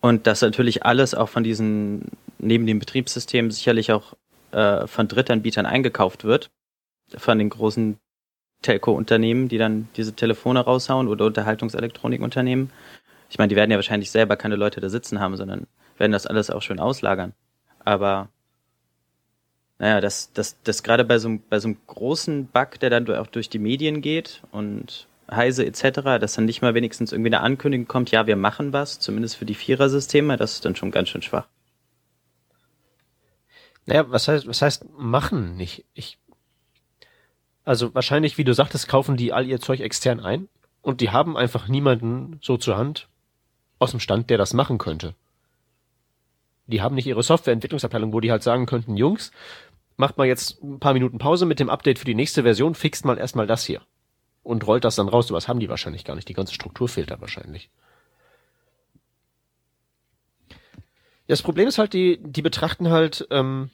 [0.00, 4.14] und dass natürlich alles auch von diesen, neben dem Betriebssystem sicherlich auch
[4.52, 6.50] äh, von Drittanbietern eingekauft wird,
[7.16, 7.98] von den großen
[8.62, 12.70] Telco-Unternehmen, die dann diese Telefone raushauen oder Unterhaltungselektronikunternehmen.
[13.30, 15.66] Ich meine, die werden ja wahrscheinlich selber keine Leute da sitzen haben, sondern
[15.98, 17.34] werden das alles auch schön auslagern.
[17.84, 18.28] Aber
[19.78, 23.08] naja, das, das, das gerade bei so, einem- bei so einem großen Bug, der dann
[23.16, 27.40] auch durch die Medien geht und Heise etc., dass dann nicht mal wenigstens irgendwie eine
[27.40, 31.08] Ankündigung kommt, ja, wir machen was, zumindest für die Vierer-Systeme, das ist dann schon ganz
[31.08, 31.48] schön schwach.
[33.86, 35.84] Naja, was heißt, was heißt machen nicht?
[35.94, 36.18] Ich,
[37.64, 40.48] also wahrscheinlich, wie du sagtest, kaufen die all ihr Zeug extern ein
[40.80, 43.08] und die haben einfach niemanden so zur Hand
[43.78, 45.14] aus dem Stand, der das machen könnte.
[46.66, 49.32] Die haben nicht ihre Softwareentwicklungsabteilung, wo die halt sagen könnten, Jungs,
[49.96, 53.04] macht mal jetzt ein paar Minuten Pause mit dem Update für die nächste Version, fixt
[53.04, 53.82] mal erstmal das hier.
[54.42, 55.28] Und rollt das dann raus.
[55.28, 56.28] Sowas haben die wahrscheinlich gar nicht.
[56.28, 57.70] Die ganze Struktur fehlt da wahrscheinlich.
[61.28, 63.70] Das Problem ist halt, die, die betrachten halt, ähm,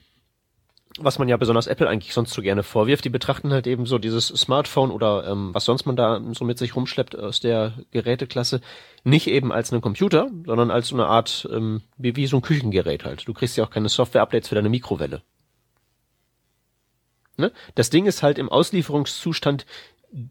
[1.00, 3.98] was man ja besonders Apple eigentlich sonst so gerne vorwirft, die betrachten halt eben so
[3.98, 8.60] dieses Smartphone oder ähm, was sonst man da so mit sich rumschleppt aus der Geräteklasse
[9.04, 12.42] nicht eben als einen Computer, sondern als so eine Art, ähm, wie, wie so ein
[12.42, 13.26] Küchengerät halt.
[13.26, 15.22] Du kriegst ja auch keine Software-Updates für deine Mikrowelle.
[17.36, 17.52] Ne?
[17.74, 19.64] Das Ding ist halt im Auslieferungszustand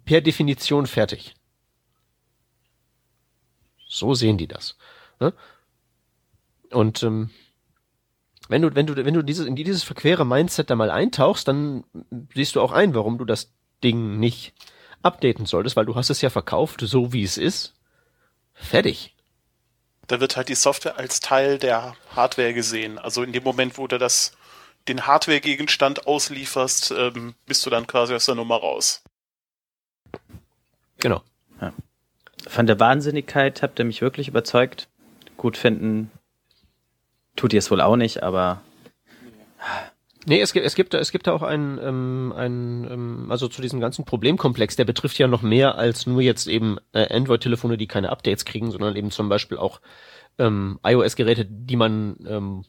[0.05, 1.35] per Definition fertig.
[3.87, 4.77] So sehen die das.
[5.19, 5.33] Ne?
[6.71, 7.29] Und ähm,
[8.49, 11.83] wenn du, wenn du, wenn du dieses, in dieses verquere Mindset da mal eintauchst, dann
[12.33, 13.51] siehst du auch ein, warum du das
[13.83, 14.53] Ding nicht
[15.01, 17.73] updaten solltest, weil du hast es ja verkauft, so wie es ist.
[18.53, 19.15] Fertig.
[20.07, 22.97] Da wird halt die Software als Teil der Hardware gesehen.
[22.97, 24.31] Also in dem Moment, wo du das,
[24.87, 29.03] den Hardware-Gegenstand auslieferst, ähm, bist du dann quasi aus der Nummer raus.
[30.99, 31.21] Genau.
[31.61, 31.73] Ja.
[32.47, 34.87] Von der Wahnsinnigkeit habt ihr mich wirklich überzeugt.
[35.35, 36.09] Gut finden
[37.37, 38.61] tut ihr es wohl auch nicht, aber.
[40.25, 43.61] Nee, es gibt, es gibt, es gibt da auch einen, ähm, einen ähm, also zu
[43.61, 47.87] diesem ganzen Problemkomplex, der betrifft ja noch mehr als nur jetzt eben äh, Android-Telefone, die
[47.87, 49.79] keine Updates kriegen, sondern eben zum Beispiel auch
[50.37, 52.65] ähm, iOS-Geräte, die man, ähm,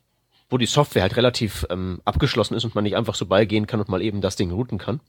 [0.49, 3.81] wo die Software halt relativ ähm, abgeschlossen ist und man nicht einfach so beigehen kann
[3.81, 5.01] und mal eben das Ding routen kann.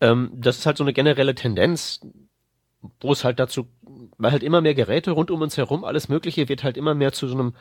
[0.00, 2.00] Ähm, das ist halt so eine generelle Tendenz,
[3.00, 3.66] wo es halt dazu,
[4.16, 7.12] weil halt immer mehr Geräte rund um uns herum, alles Mögliche wird halt immer mehr
[7.12, 7.54] zu so einem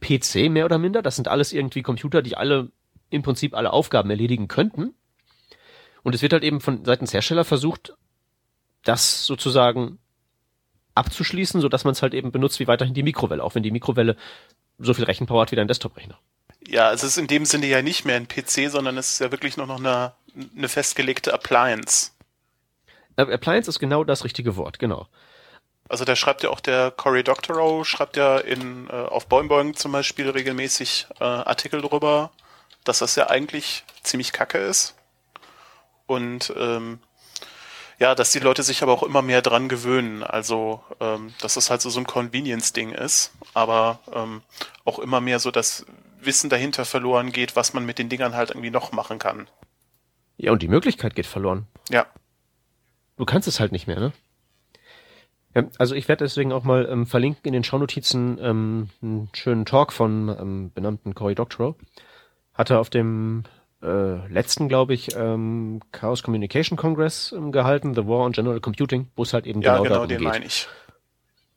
[0.00, 1.02] PC mehr oder minder.
[1.02, 2.70] Das sind alles irgendwie Computer, die alle
[3.10, 4.94] im Prinzip alle Aufgaben erledigen könnten.
[6.02, 7.94] Und es wird halt eben von seitens Hersteller versucht,
[8.82, 9.98] das sozusagen
[10.94, 13.70] abzuschließen, so dass man es halt eben benutzt wie weiterhin die Mikrowelle, auch wenn die
[13.70, 14.16] Mikrowelle
[14.78, 16.18] so viel Rechenpower hat wie dein Desktop-Rechner.
[16.66, 19.30] Ja, es ist in dem Sinne ja nicht mehr ein PC, sondern es ist ja
[19.30, 20.12] wirklich nur noch eine,
[20.56, 22.12] eine festgelegte Appliance.
[23.16, 25.08] Äh, Appliance ist genau das richtige Wort, genau.
[25.88, 29.92] Also da schreibt ja auch der Cory Doctorow, schreibt ja in, äh, auf Boing zum
[29.92, 32.30] Beispiel regelmäßig äh, Artikel drüber,
[32.84, 34.94] dass das ja eigentlich ziemlich kacke ist.
[36.06, 37.00] Und ähm,
[37.98, 40.22] ja, dass die Leute sich aber auch immer mehr dran gewöhnen.
[40.22, 44.42] Also, ähm, dass das halt so, so ein Convenience-Ding ist, aber ähm,
[44.84, 45.86] auch immer mehr so das
[46.20, 49.48] Wissen dahinter verloren geht, was man mit den Dingern halt irgendwie noch machen kann.
[50.36, 51.66] Ja, und die Möglichkeit geht verloren.
[51.90, 52.06] Ja.
[53.16, 54.12] Du kannst es halt nicht mehr, ne?
[55.54, 59.64] Ja, also ich werde deswegen auch mal ähm, verlinken in den Shownotizen ähm, einen schönen
[59.64, 61.76] Talk von ähm, benannten Cory Doctorow.
[62.54, 63.44] Hatte auf dem
[63.82, 69.10] äh, letzten, glaube ich, ähm, Chaos Communication Congress ähm, gehalten, The War on General Computing,
[69.14, 70.28] wo es halt eben ja, genau, genau darum den geht.
[70.28, 70.68] meine ich.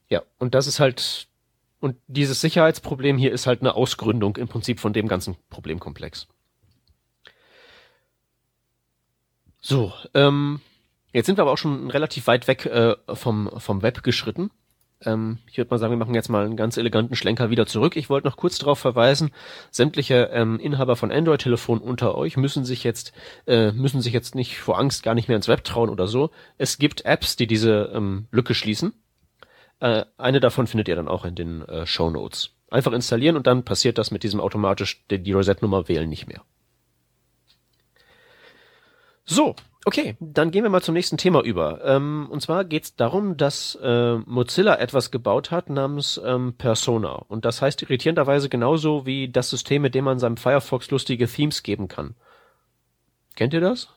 [0.09, 1.27] Ja, und das ist halt,
[1.79, 6.27] und dieses Sicherheitsproblem hier ist halt eine Ausgründung im Prinzip von dem ganzen Problemkomplex.
[9.59, 10.61] So, ähm,
[11.17, 14.51] Jetzt sind wir aber auch schon relativ weit weg äh, vom, vom Web geschritten.
[15.01, 17.95] Ähm, ich würde mal sagen, wir machen jetzt mal einen ganz eleganten Schlenker wieder zurück.
[17.95, 19.31] Ich wollte noch kurz darauf verweisen,
[19.71, 23.13] sämtliche ähm, Inhaber von Android-Telefonen unter euch müssen sich jetzt
[23.47, 26.29] äh, müssen sich jetzt nicht vor Angst gar nicht mehr ins Web trauen oder so.
[26.59, 28.93] Es gibt Apps, die diese ähm, Lücke schließen.
[29.79, 32.51] Äh, eine davon findet ihr dann auch in den äh, Show Notes.
[32.69, 36.43] Einfach installieren und dann passiert das mit diesem automatisch die, die Reset-Nummer wählen nicht mehr.
[39.25, 39.55] So,
[39.87, 41.79] Okay, dann gehen wir mal zum nächsten Thema über.
[41.85, 47.13] Ähm, und zwar geht es darum, dass äh, Mozilla etwas gebaut hat namens ähm, Persona.
[47.29, 51.63] Und das heißt irritierenderweise genauso wie das System, mit dem man seinem Firefox lustige Themes
[51.63, 52.15] geben kann.
[53.37, 53.87] Kennt ihr das?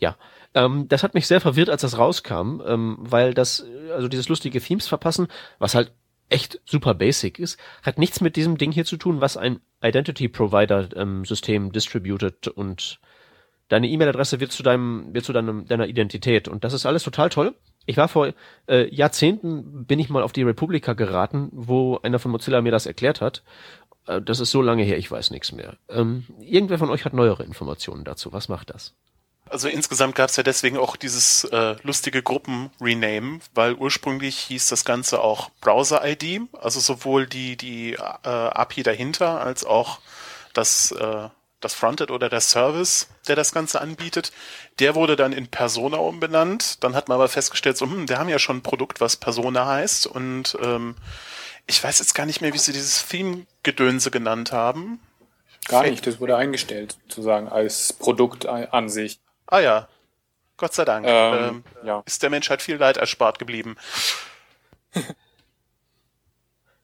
[0.00, 0.16] Ja.
[0.52, 4.60] Ähm, das hat mich sehr verwirrt, als das rauskam, ähm, weil das, also dieses lustige
[4.60, 5.28] Themes verpassen,
[5.60, 5.92] was halt
[6.28, 10.26] echt super basic ist, hat nichts mit diesem Ding hier zu tun, was ein Identity
[10.26, 12.98] Provider ähm, System distributed und
[13.68, 16.48] deine E-Mail-Adresse wird zu deinem, wird zu deinem, deiner Identität.
[16.48, 17.54] Und das ist alles total toll.
[17.86, 18.32] Ich war vor
[18.68, 22.86] äh, Jahrzehnten, bin ich mal auf die Republika geraten, wo einer von Mozilla mir das
[22.86, 23.42] erklärt hat.
[24.06, 25.76] Äh, das ist so lange her, ich weiß nichts mehr.
[25.88, 28.32] Ähm, irgendwer von euch hat neuere Informationen dazu.
[28.32, 28.94] Was macht das?
[29.48, 34.84] Also insgesamt gab es ja deswegen auch dieses äh, lustige Gruppen-Rename, weil ursprünglich hieß das
[34.84, 40.00] Ganze auch Browser-ID, also sowohl die, die äh, API dahinter als auch
[40.52, 41.28] das äh,
[41.66, 44.32] das Frontend oder der Service, der das Ganze anbietet,
[44.78, 46.82] der wurde dann in Persona umbenannt.
[46.84, 49.66] Dann hat man aber festgestellt, so, hm, wir haben ja schon ein Produkt, was Persona
[49.66, 50.06] heißt.
[50.06, 50.94] Und ähm,
[51.66, 55.00] ich weiß jetzt gar nicht mehr, wie sie dieses Theme-Gedönse genannt haben.
[55.66, 59.18] Gar nicht, das wurde eingestellt, sozusagen, als Produkt an sich.
[59.48, 59.88] Ah ja,
[60.56, 61.04] Gott sei Dank.
[61.08, 62.02] Ähm, ähm, ja.
[62.06, 63.76] Ist der Menschheit viel Leid erspart geblieben.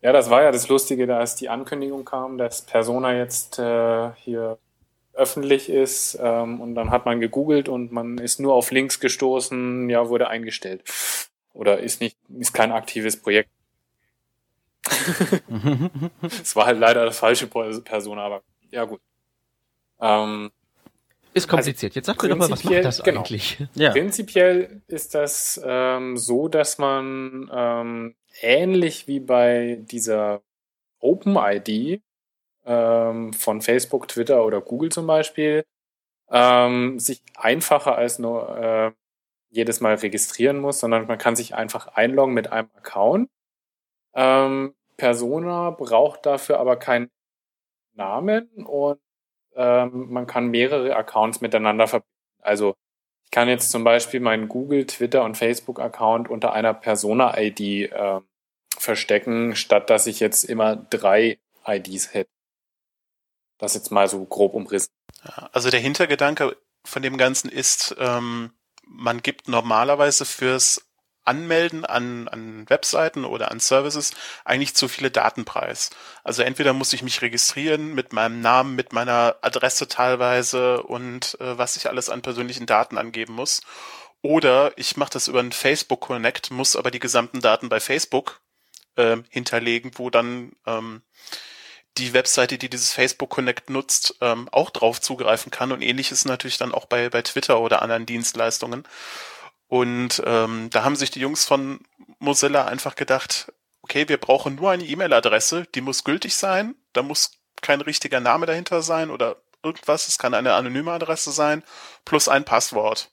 [0.03, 4.11] Ja, das war ja das Lustige, da als die Ankündigung kam, dass Persona jetzt äh,
[4.17, 4.59] hier
[5.15, 9.89] öffentlich ist ähm, und dann hat man gegoogelt und man ist nur auf Links gestoßen,
[9.91, 10.83] ja, wurde eingestellt.
[11.53, 13.51] Oder ist nicht, ist kein aktives Projekt.
[16.43, 19.01] Es war halt leider das falsche Person, aber ja gut.
[20.01, 20.51] Ähm,
[21.35, 21.95] Ist kompliziert.
[21.95, 23.21] Jetzt sag mir doch mal, was macht das genau.
[23.21, 23.59] eigentlich?
[23.75, 23.91] Ja.
[23.91, 30.43] Prinzipiell ist das ähm, so, dass man ähm, ähnlich wie bei dieser
[30.99, 32.03] OpenID
[32.65, 35.65] ähm, von Facebook, Twitter oder Google zum Beispiel
[36.31, 38.93] ähm, sich einfacher als nur äh,
[39.51, 43.29] jedes Mal registrieren muss, sondern man kann sich einfach einloggen mit einem Account.
[44.15, 47.11] Ähm, Persona braucht dafür aber keinen
[47.95, 49.01] Namen und
[49.55, 52.09] ähm, man kann mehrere Accounts miteinander verbinden.
[52.41, 52.75] Also
[53.25, 57.61] ich kann jetzt zum Beispiel meinen Google, Twitter und Facebook-Account unter einer Persona-ID
[57.93, 58.21] äh,
[58.79, 62.31] verstecken, statt dass ich jetzt immer drei IDs hätte.
[63.63, 64.89] Das jetzt mal so grob umrissen.
[65.53, 68.51] Also der Hintergedanke von dem Ganzen ist, ähm,
[68.85, 70.85] man gibt normalerweise fürs
[71.25, 75.91] Anmelden an, an Webseiten oder an Services eigentlich zu viele Datenpreis.
[76.25, 81.57] Also entweder muss ich mich registrieren mit meinem Namen, mit meiner Adresse teilweise und äh,
[81.57, 83.61] was ich alles an persönlichen Daten angeben muss.
[84.23, 88.41] Oder ich mache das über einen Facebook Connect, muss aber die gesamten Daten bei Facebook
[88.97, 91.03] äh, hinterlegen, wo dann ähm,
[91.99, 95.73] die Webseite, die dieses Facebook Connect nutzt, ähm, auch drauf zugreifen kann.
[95.73, 98.85] Und ähnliches natürlich dann auch bei, bei Twitter oder anderen Dienstleistungen.
[99.69, 101.81] Und ähm, da haben sich die Jungs von
[102.19, 103.53] Mozilla einfach gedacht,
[103.83, 108.47] okay, wir brauchen nur eine E-Mail-Adresse, die muss gültig sein, da muss kein richtiger Name
[108.47, 111.63] dahinter sein oder irgendwas, es kann eine anonyme Adresse sein,
[112.05, 113.11] plus ein Passwort.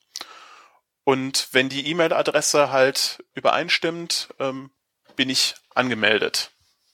[1.04, 4.70] Und wenn die E-Mail-Adresse halt übereinstimmt, ähm,
[5.16, 6.52] bin ich angemeldet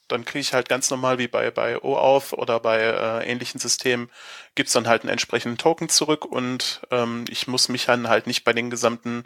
[0.07, 4.09] dann kriege ich halt ganz normal wie bei, bei OAuth oder bei äh, ähnlichen Systemen,
[4.55, 8.43] gibt's dann halt einen entsprechenden Token zurück und ähm, ich muss mich dann halt nicht
[8.43, 9.23] bei den gesamten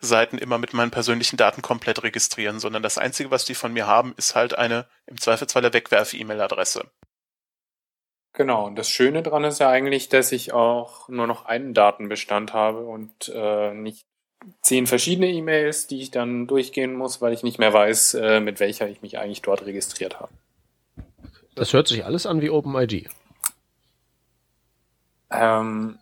[0.00, 3.86] Seiten immer mit meinen persönlichen Daten komplett registrieren, sondern das Einzige, was die von mir
[3.86, 6.90] haben, ist halt eine im Zweifelsfall Wegwerf-E-Mail-Adresse.
[8.34, 12.54] Genau, und das Schöne dran ist ja eigentlich, dass ich auch nur noch einen Datenbestand
[12.54, 14.06] habe und äh, nicht
[14.60, 18.60] zehn verschiedene E-Mails, die ich dann durchgehen muss, weil ich nicht mehr weiß, äh, mit
[18.60, 20.32] welcher ich mich eigentlich dort registriert habe.
[21.54, 23.08] Das hört sich alles an wie OpenID.
[25.30, 25.98] Ähm,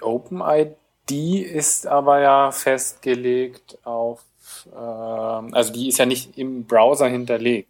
[0.00, 0.76] OpenID
[1.10, 4.24] ist aber ja festgelegt auf,
[4.66, 7.68] ähm, also die ist ja nicht im Browser hinterlegt.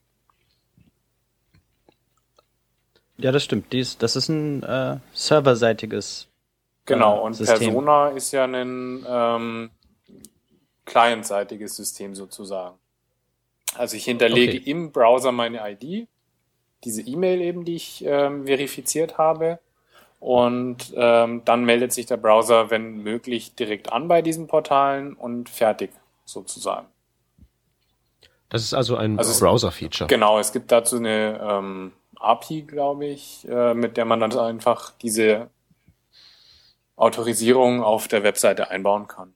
[3.18, 3.72] Ja, das stimmt.
[3.72, 6.27] Dies, das ist ein äh, serverseitiges
[6.88, 7.58] Genau, und System.
[7.58, 9.70] Persona ist ja ein ähm,
[10.84, 12.76] clientseitiges System sozusagen.
[13.76, 14.70] Also ich hinterlege Okay.
[14.70, 16.08] im Browser meine ID,
[16.84, 19.58] diese E-Mail eben, die ich ähm, verifiziert habe.
[20.20, 25.48] Und ähm, dann meldet sich der Browser, wenn möglich, direkt an bei diesen Portalen und
[25.48, 25.90] fertig
[26.24, 26.88] sozusagen.
[28.48, 30.08] Das ist also ein Also Browser-Feature.
[30.08, 34.92] Genau, es gibt dazu eine ähm, API, glaube ich, äh, mit der man dann einfach
[35.02, 35.50] diese
[36.98, 39.32] Autorisierung auf der Webseite einbauen kann.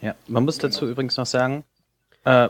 [0.00, 1.64] Ja, man muss dazu übrigens noch sagen,
[2.24, 2.48] äh,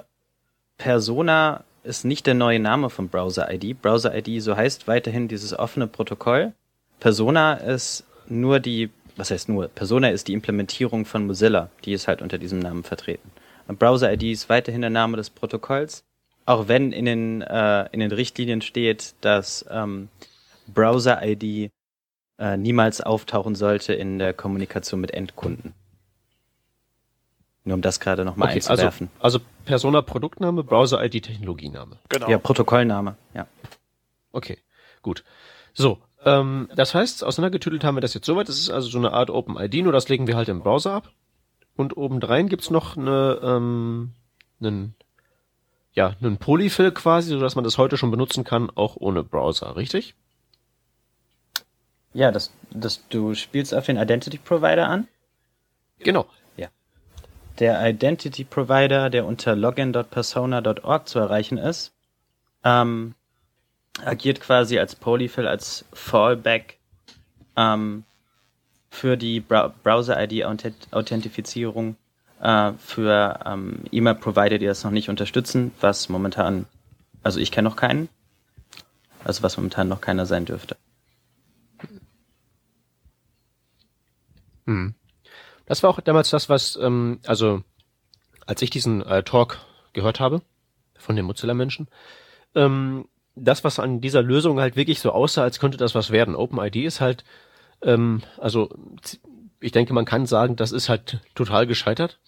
[0.76, 3.80] Persona ist nicht der neue Name von Browser ID.
[3.80, 6.52] Browser ID, so heißt weiterhin dieses offene Protokoll.
[7.00, 9.68] Persona ist nur die, was heißt nur?
[9.68, 11.70] Persona ist die Implementierung von Mozilla.
[11.84, 13.30] Die ist halt unter diesem Namen vertreten.
[13.66, 16.04] Und Browser ID ist weiterhin der Name des Protokolls.
[16.46, 20.08] Auch wenn in den, äh, in den Richtlinien steht, dass ähm,
[20.66, 21.70] Browser ID
[22.38, 25.74] äh, niemals auftauchen sollte in der Kommunikation mit Endkunden.
[27.64, 29.10] Nur um das gerade nochmal Okay, also, einzuwerfen.
[29.20, 31.98] also Persona Produktname, Browser ID Technologiename.
[32.08, 32.28] Genau.
[32.28, 33.46] Ja, Protokollname, ja.
[34.32, 34.58] Okay,
[35.02, 35.24] gut.
[35.74, 38.48] So, ähm, das heißt, auseinandergetüdelt haben wir das jetzt soweit.
[38.48, 41.12] Das ist also so eine Art OpenID, nur das legen wir halt im Browser ab.
[41.76, 44.12] Und obendrein gibt's noch eine, ähm,
[44.60, 44.94] einen,
[45.92, 50.14] ja, einen Polyfill quasi, sodass man das heute schon benutzen kann, auch ohne Browser, richtig?
[52.18, 55.06] Ja, das, das, du spielst auf den Identity Provider an.
[56.00, 56.26] Genau.
[57.60, 61.92] Der Identity Provider, der unter login.persona.org zu erreichen ist,
[62.64, 63.14] ähm,
[64.04, 66.78] agiert quasi als Polyfill, als Fallback
[67.56, 68.02] ähm,
[68.90, 71.94] für die Browser-ID-Authentifizierung
[72.40, 76.66] äh, für ähm, E-Mail-Provider, die das noch nicht unterstützen, was momentan,
[77.22, 78.08] also ich kenne noch keinen,
[79.22, 80.76] also was momentan noch keiner sein dürfte.
[84.68, 84.94] Hm.
[85.64, 87.62] Das war auch damals das, was, ähm, also
[88.46, 89.58] als ich diesen äh, Talk
[89.94, 90.42] gehört habe
[90.96, 91.88] von den Mozilla-Menschen,
[92.54, 96.34] ähm, das, was an dieser Lösung halt wirklich so aussah, als könnte das was werden.
[96.34, 97.24] OpenID ist halt,
[97.82, 98.68] ähm, also
[99.60, 102.18] ich denke, man kann sagen, das ist halt total gescheitert,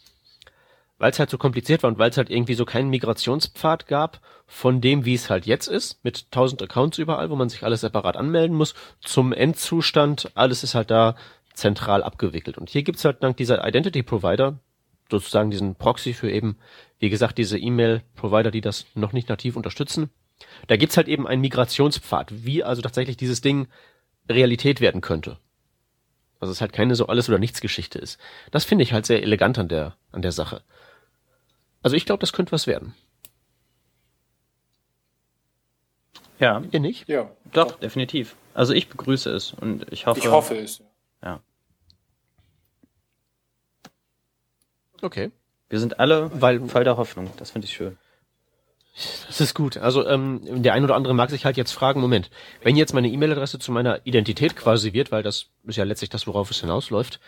[0.98, 4.20] weil es halt so kompliziert war und weil es halt irgendwie so keinen Migrationspfad gab
[4.46, 7.82] von dem, wie es halt jetzt ist, mit tausend Accounts überall, wo man sich alles
[7.82, 11.16] separat anmelden muss, zum Endzustand, alles ist halt da
[11.60, 12.58] zentral abgewickelt.
[12.58, 14.58] Und hier gibt's halt dank dieser Identity Provider,
[15.10, 16.58] sozusagen diesen Proxy für eben,
[16.98, 20.10] wie gesagt, diese E-Mail-Provider, die das noch nicht nativ unterstützen.
[20.66, 23.68] Da gibt's halt eben einen Migrationspfad, wie also tatsächlich dieses Ding
[24.28, 25.38] Realität werden könnte.
[26.38, 28.18] Also es halt keine so alles oder nichts Geschichte ist.
[28.50, 30.62] Das finde ich halt sehr elegant an der, an der Sache.
[31.82, 32.94] Also ich glaube, das könnte was werden.
[36.38, 37.06] Ja, Ihr nicht?
[37.06, 38.34] Ja, doch, definitiv.
[38.54, 40.20] Also ich begrüße es und ich hoffe.
[40.20, 40.82] ich hoffe es.
[41.22, 41.42] Ja.
[45.02, 45.30] Okay.
[45.68, 47.30] Wir sind alle Weil- voll der Hoffnung.
[47.36, 47.96] Das finde ich schön.
[49.28, 49.76] Das ist gut.
[49.76, 52.28] Also ähm, der ein oder andere mag sich halt jetzt fragen, Moment,
[52.62, 56.26] wenn jetzt meine E-Mail-Adresse zu meiner Identität quasi wird, weil das ist ja letztlich das,
[56.26, 57.20] worauf es hinausläuft,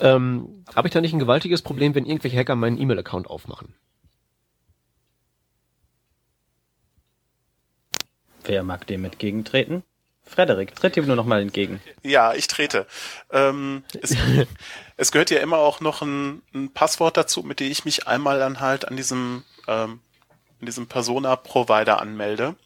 [0.00, 3.74] ähm, habe ich da nicht ein gewaltiges Problem, wenn irgendwelche Hacker meinen E-Mail-Account aufmachen?
[8.44, 9.82] Wer mag dem entgegentreten?
[10.24, 11.80] Frederik, tritt ihm nur noch mal entgegen.
[12.02, 12.86] Ja, ich trete.
[13.30, 13.82] Ähm,
[15.02, 18.38] es, gehört ja immer auch noch ein, ein Passwort dazu, mit dem ich mich einmal
[18.38, 20.00] dann halt an diesem, ähm,
[20.60, 22.56] an diesem Persona-Provider anmelde.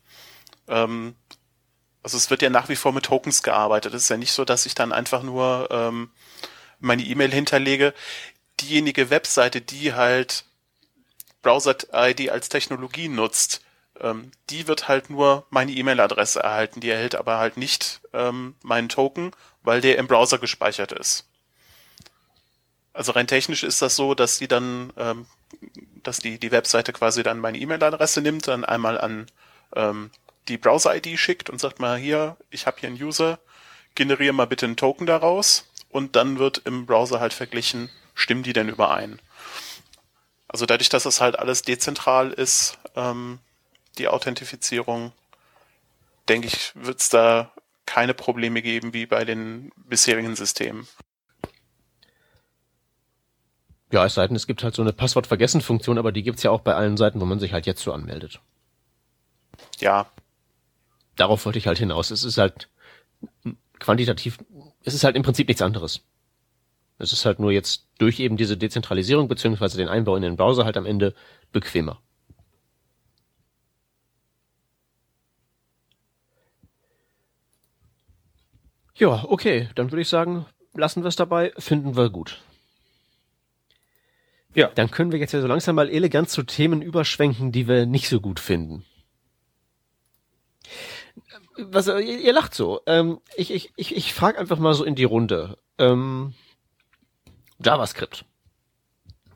[0.68, 1.14] Ähm,
[2.02, 3.94] also es wird ja nach wie vor mit Tokens gearbeitet.
[3.94, 6.10] Es ist ja nicht so, dass ich dann einfach nur ähm,
[6.78, 7.94] meine E-Mail hinterlege.
[8.60, 10.44] Diejenige Webseite, die halt
[11.42, 13.62] Browser-ID als Technologie nutzt,
[14.00, 16.80] ähm, die wird halt nur meine E-Mail-Adresse erhalten.
[16.80, 19.32] Die erhält aber halt nicht ähm, meinen Token,
[19.62, 21.26] weil der im Browser gespeichert ist.
[22.96, 25.26] Also rein technisch ist das so, dass die dann, ähm,
[26.02, 29.26] dass die, die Webseite quasi dann meine E-Mail-Adresse nimmt, dann einmal an
[29.74, 30.10] ähm,
[30.48, 33.38] die Browser-ID schickt und sagt mal hier, ich habe hier einen User,
[33.94, 38.54] generiere mal bitte einen Token daraus und dann wird im Browser halt verglichen, stimmen die
[38.54, 39.20] denn überein.
[40.48, 43.40] Also dadurch, dass das halt alles dezentral ist, ähm,
[43.98, 45.12] die Authentifizierung,
[46.30, 47.52] denke ich, wird es da
[47.84, 50.88] keine Probleme geben wie bei den bisherigen Systemen.
[53.92, 56.60] Ja, es sei denn, es gibt halt so eine Passwort-Vergessen-Funktion, aber die gibt's ja auch
[56.60, 58.40] bei allen Seiten, wo man sich halt jetzt so anmeldet.
[59.78, 60.06] Ja,
[61.16, 62.10] Darauf wollte ich halt hinaus.
[62.10, 62.68] Es ist halt
[63.78, 64.38] quantitativ,
[64.84, 66.02] es ist halt im Prinzip nichts anderes.
[66.98, 70.64] Es ist halt nur jetzt durch eben diese Dezentralisierung beziehungsweise den Einbau in den Browser
[70.64, 71.14] halt am Ende
[71.52, 72.00] bequemer.
[78.94, 82.40] Ja, okay, dann würde ich sagen, lassen wir es dabei, finden wir gut.
[84.56, 84.70] Ja.
[84.74, 88.08] Dann können wir jetzt ja so langsam mal elegant zu Themen überschwenken, die wir nicht
[88.08, 88.86] so gut finden.
[91.58, 92.80] Was, ihr, ihr lacht so.
[92.86, 95.58] Ähm, ich ich, ich, ich frage einfach mal so in die Runde.
[95.78, 96.32] Ähm,
[97.62, 98.24] JavaScript.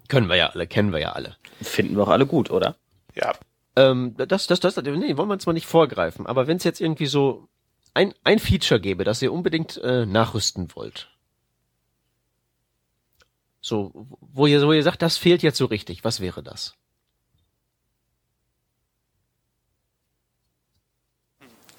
[0.08, 1.36] Können wir ja alle, kennen wir ja alle.
[1.60, 2.76] Finden wir auch alle gut, oder?
[3.14, 3.34] ja.
[3.76, 6.26] Ähm, das, das, das, nee, wollen wir uns mal nicht vorgreifen.
[6.26, 7.48] Aber wenn es jetzt irgendwie so
[7.94, 11.08] ein, ein Feature gäbe, das ihr unbedingt äh, nachrüsten wollt.
[13.61, 16.74] So, wo ihr, wo ihr sagt, das fehlt jetzt so richtig, was wäre das?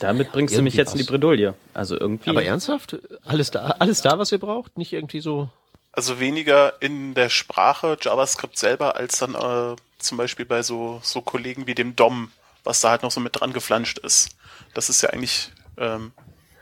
[0.02, 1.12] Damit bringst du mich Irgendwie jetzt in die was.
[1.12, 1.54] Bredouille.
[1.76, 2.32] Also irgendwie.
[2.32, 2.98] Aber ernsthaft?
[3.24, 4.78] Alles da, alles da, was ihr braucht?
[4.78, 5.50] Nicht irgendwie so.
[5.92, 11.22] Also weniger in der Sprache JavaScript selber, als dann äh, zum Beispiel bei so, so
[11.22, 12.32] Kollegen wie dem DOM,
[12.64, 14.30] was da halt noch so mit dran geflanscht ist.
[14.74, 16.14] Das ist ja eigentlich ähm,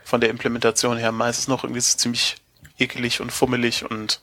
[0.04, 2.36] von der Implementation her meistens noch irgendwie so ziemlich
[2.78, 4.20] ekelig und fummelig und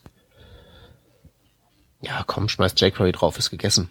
[2.00, 3.90] Ja, komm, schmeißt jQuery drauf, ist gegessen.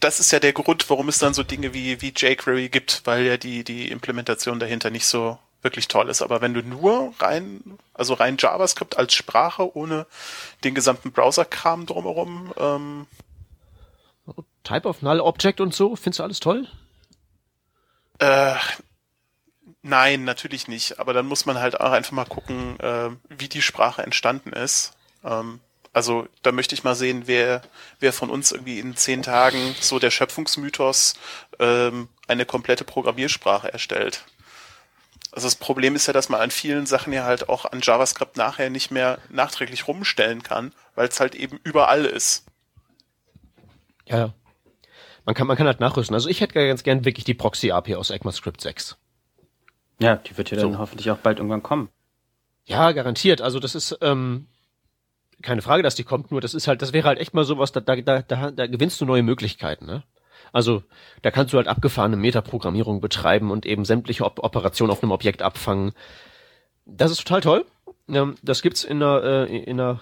[0.00, 3.24] das ist ja der Grund, warum es dann so Dinge wie, wie jQuery gibt, weil
[3.24, 6.22] ja die, die Implementation dahinter nicht so wirklich toll ist.
[6.22, 10.06] Aber wenn du nur rein, also rein JavaScript als Sprache ohne
[10.62, 13.06] den gesamten Browser-Kram drumherum, ähm,
[14.62, 16.68] Type of Null Object und so, findest du alles toll?
[18.18, 18.54] Äh,
[19.82, 20.98] nein, natürlich nicht.
[20.98, 24.92] Aber dann muss man halt auch einfach mal gucken, äh, wie die Sprache entstanden ist.
[25.24, 25.60] Ähm,
[25.94, 27.62] also da möchte ich mal sehen, wer,
[28.00, 31.14] wer von uns irgendwie in zehn Tagen so der Schöpfungsmythos
[31.60, 34.24] ähm, eine komplette Programmiersprache erstellt.
[35.32, 38.36] Also das Problem ist ja, dass man an vielen Sachen ja halt auch an JavaScript
[38.36, 42.44] nachher nicht mehr nachträglich rumstellen kann, weil es halt eben überall ist.
[44.06, 44.34] Ja, ja.
[45.24, 46.14] Man kann, man kann halt nachrüsten.
[46.14, 48.96] Also ich hätte ganz gern wirklich die Proxy-API aus ECMAScript 6.
[49.98, 50.78] ja, die wird ja dann So.
[50.78, 51.88] hoffentlich auch bald irgendwann kommen.
[52.66, 53.40] Ja, garantiert.
[53.40, 54.48] Also das ist ähm,
[55.44, 56.30] keine Frage, dass die kommt.
[56.30, 57.72] Nur das ist halt, das wäre halt echt mal sowas.
[57.72, 59.86] Da, da, da, da, gewinnst du neue Möglichkeiten.
[59.86, 60.02] Ne?
[60.52, 60.82] Also
[61.22, 65.42] da kannst du halt abgefahrene Metaprogrammierung betreiben und eben sämtliche Op Operationen auf einem Objekt
[65.42, 65.92] abfangen.
[66.86, 67.66] Das ist total toll.
[68.08, 70.00] Ähm, das gibt's in einer, äh, in einer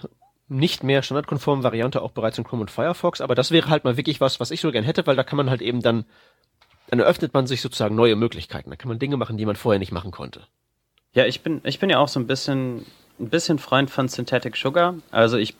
[0.49, 3.97] nicht mehr standardkonformen Variante auch bereits in Chrome und Firefox, aber das wäre halt mal
[3.97, 6.05] wirklich was, was ich so gern hätte, weil da kann man halt eben dann,
[6.89, 8.69] dann eröffnet man sich sozusagen neue Möglichkeiten.
[8.69, 10.41] Da kann man Dinge machen, die man vorher nicht machen konnte.
[11.13, 12.85] Ja, ich bin, ich bin ja auch so ein bisschen,
[13.23, 14.95] ein bisschen Freund von Synthetic Sugar.
[15.11, 15.55] Also ich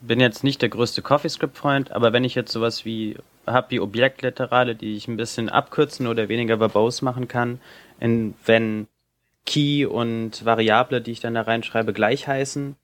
[0.00, 3.16] bin jetzt nicht der größte CoffeeScript-Freund, aber wenn ich jetzt sowas wie
[3.46, 7.60] habe wie Objektliterale, die ich ein bisschen abkürzen oder weniger verbose machen kann,
[8.00, 8.86] in, wenn
[9.46, 12.76] Key und Variable, die ich dann da reinschreibe, gleich heißen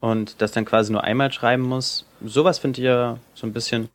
[0.00, 2.06] und das dann quasi nur einmal schreiben muss.
[2.24, 3.88] Sowas finde ich ja so ein bisschen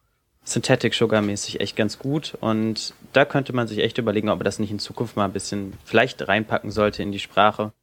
[0.43, 4.45] Synthetic Sugar mäßig echt ganz gut und da könnte man sich echt überlegen, ob er
[4.45, 7.73] das nicht in Zukunft mal ein bisschen vielleicht reinpacken sollte in die Sprache.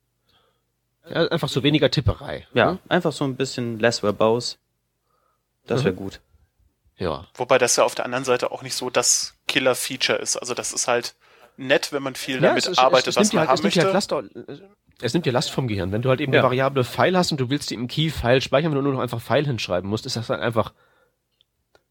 [1.08, 2.46] Ja, einfach so weniger Tipperei.
[2.54, 2.78] Ja, ne?
[2.88, 4.56] einfach so ein bisschen less verbose.
[5.66, 5.98] Das wäre mhm.
[5.98, 6.20] gut.
[6.96, 7.26] Ja.
[7.34, 10.36] Wobei das ja auf der anderen Seite auch nicht so das Killer-Feature ist.
[10.36, 11.14] Also das ist halt
[11.56, 13.82] nett, wenn man viel ja, damit es, arbeitet, es, es was man halt, haben möchte.
[13.82, 14.14] Halt Last,
[15.00, 15.92] es nimmt dir Last vom Gehirn.
[15.92, 16.40] Wenn du halt eben ja.
[16.40, 19.00] eine Variable File hast und du willst die im Key-File speichern, wenn du nur noch
[19.00, 20.72] einfach File hinschreiben musst, ist das dann einfach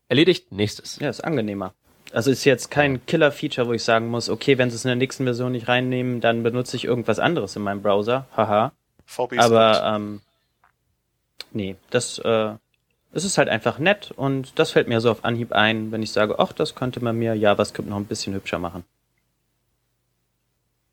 [0.07, 0.51] erledigt.
[0.51, 0.99] Nächstes.
[0.99, 1.73] Ja, ist angenehmer.
[2.13, 4.95] Also ist jetzt kein Killer-Feature, wo ich sagen muss, okay, wenn sie es in der
[4.95, 8.27] nächsten Version nicht reinnehmen, dann benutze ich irgendwas anderes in meinem Browser.
[8.37, 8.71] Haha.
[9.13, 10.21] VB Aber ähm,
[11.51, 12.55] nee, das äh,
[13.13, 16.11] es ist halt einfach nett und das fällt mir so auf Anhieb ein, wenn ich
[16.11, 18.83] sage, ach, das könnte man mir JavaScript noch ein bisschen hübscher machen.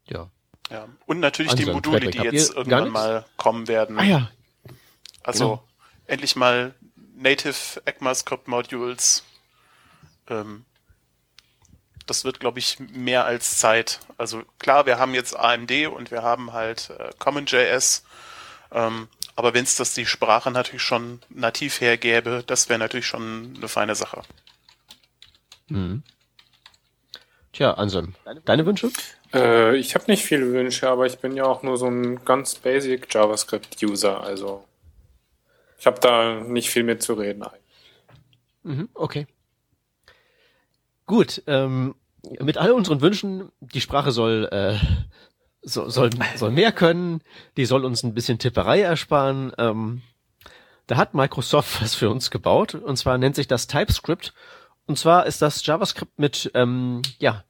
[0.06, 0.28] Ja.
[0.70, 0.86] Ja.
[1.06, 3.98] Und natürlich Ansonsten, die Module, die jetzt irgendwann mal kommen werden.
[3.98, 4.30] Ah ja.
[5.22, 5.64] Also genau.
[6.06, 6.74] endlich mal
[7.16, 9.24] Native ECMAScript Modules.
[10.28, 10.64] Ähm,
[12.06, 14.00] das wird, glaube ich, mehr als Zeit.
[14.18, 18.04] Also klar, wir haben jetzt AMD und wir haben halt äh, CommonJS.
[18.72, 23.54] Ähm, aber wenn es das die Sprache natürlich schon nativ hergäbe, das wäre natürlich schon
[23.56, 24.22] eine feine Sache.
[25.68, 26.02] Mhm.
[27.52, 28.14] Tja, Anselm,
[28.44, 28.90] deine Wünsche?
[29.34, 32.54] Äh, ich habe nicht viele Wünsche, aber ich bin ja auch nur so ein ganz
[32.54, 34.64] basic JavaScript-User, also
[35.78, 37.60] ich habe da nicht viel mit zu reden eigentlich.
[38.62, 39.26] Mhm, okay.
[41.06, 41.94] Gut, ähm,
[42.38, 44.76] mit all unseren Wünschen, die Sprache soll, äh,
[45.62, 47.22] so, soll, soll mehr können,
[47.56, 49.52] die soll uns ein bisschen Tipperei ersparen.
[49.58, 50.02] Ähm,
[50.86, 54.34] da hat Microsoft was für uns gebaut, und zwar nennt sich das TypeScript.
[54.86, 57.44] Und zwar ist das JavaScript mit, ähm, ja,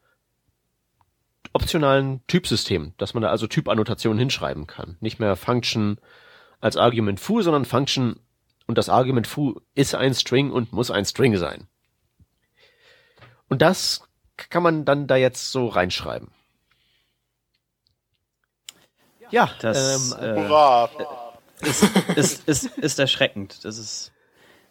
[1.52, 4.96] optionalen Typsystem, dass man da also Typannotationen hinschreiben kann.
[5.00, 5.98] Nicht mehr Function
[6.60, 8.20] als Argument foo, sondern Function
[8.66, 11.66] und das Argument foo ist ein String und muss ein String sein.
[13.48, 16.28] Und das kann man dann da jetzt so reinschreiben.
[19.30, 20.36] Ja, das ähm,
[21.62, 21.84] äh, ist,
[22.16, 23.64] ist, ist, ist erschreckend.
[23.64, 24.12] Das ist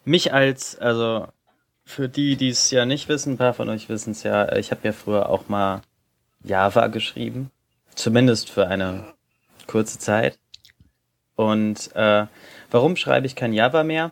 [0.05, 1.27] mich als, also
[1.85, 4.71] für die, die es ja nicht wissen, ein paar von euch wissen es ja, ich
[4.71, 5.81] habe ja früher auch mal
[6.43, 7.51] Java geschrieben,
[7.95, 9.13] zumindest für eine
[9.67, 10.37] kurze Zeit.
[11.35, 12.27] Und äh,
[12.69, 14.11] warum schreibe ich kein Java mehr?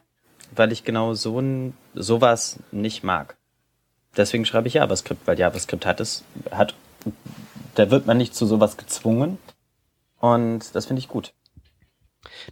[0.56, 3.36] Weil ich genau so ein, sowas nicht mag.
[4.16, 6.74] Deswegen schreibe ich JavaScript, weil JavaScript hat es, hat,
[7.76, 9.38] da wird man nicht zu sowas gezwungen.
[10.34, 11.34] Und das finde ich gut.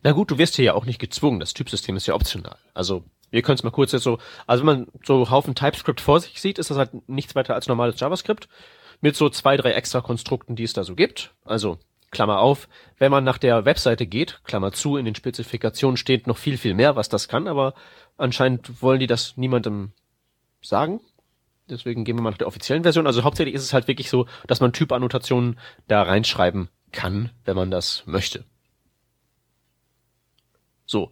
[0.04, 1.40] Na gut, du wirst hier ja auch nicht gezwungen.
[1.40, 2.58] Das Typsystem ist ja optional.
[2.74, 6.20] Also, ihr könnt es mal kurz jetzt so, also wenn man so Haufen TypeScript vor
[6.20, 8.48] sich sieht, ist das halt nichts weiter als normales JavaScript
[9.02, 11.34] mit so zwei, drei extra Konstrukten, die es da so gibt.
[11.44, 11.78] Also,
[12.12, 16.38] Klammer auf, wenn man nach der Webseite geht, Klammer zu, in den Spezifikationen steht noch
[16.38, 17.74] viel, viel mehr, was das kann, aber
[18.16, 19.92] anscheinend wollen die das niemandem
[20.62, 21.02] sagen.
[21.70, 23.08] Deswegen gehen wir mal nach der offiziellen Version.
[23.08, 27.70] Also hauptsächlich ist es halt wirklich so, dass man Typannotationen da reinschreiben kann, wenn man
[27.70, 28.44] das möchte.
[30.86, 31.12] So.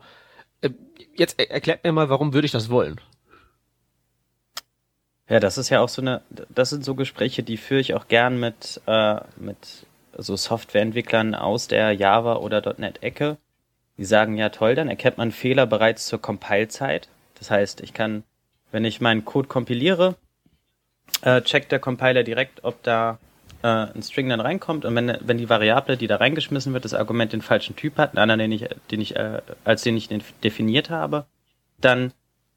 [0.61, 0.71] Äh,
[1.15, 2.99] jetzt erklärt mir mal, warum würde ich das wollen?
[5.29, 8.07] Ja, das ist ja auch so eine, das sind so Gespräche, die führe ich auch
[8.07, 9.85] gern mit, äh, mit
[10.17, 13.37] so Softwareentwicklern aus der Java oder .NET-Ecke.
[13.97, 17.09] Die sagen, ja toll, dann erkennt man Fehler bereits zur Compile-Zeit.
[17.39, 18.23] Das heißt, ich kann,
[18.71, 20.15] wenn ich meinen Code kompiliere,
[21.21, 23.17] äh, checkt der Compiler direkt, ob da
[23.63, 26.93] äh, ein String dann reinkommt und wenn, wenn die Variable, die da reingeschmissen wird, das
[26.93, 30.07] Argument den falschen Typ hat, einen anderen, den ich, den ich, äh, als den ich
[30.07, 31.25] den definiert habe,
[31.79, 32.13] dann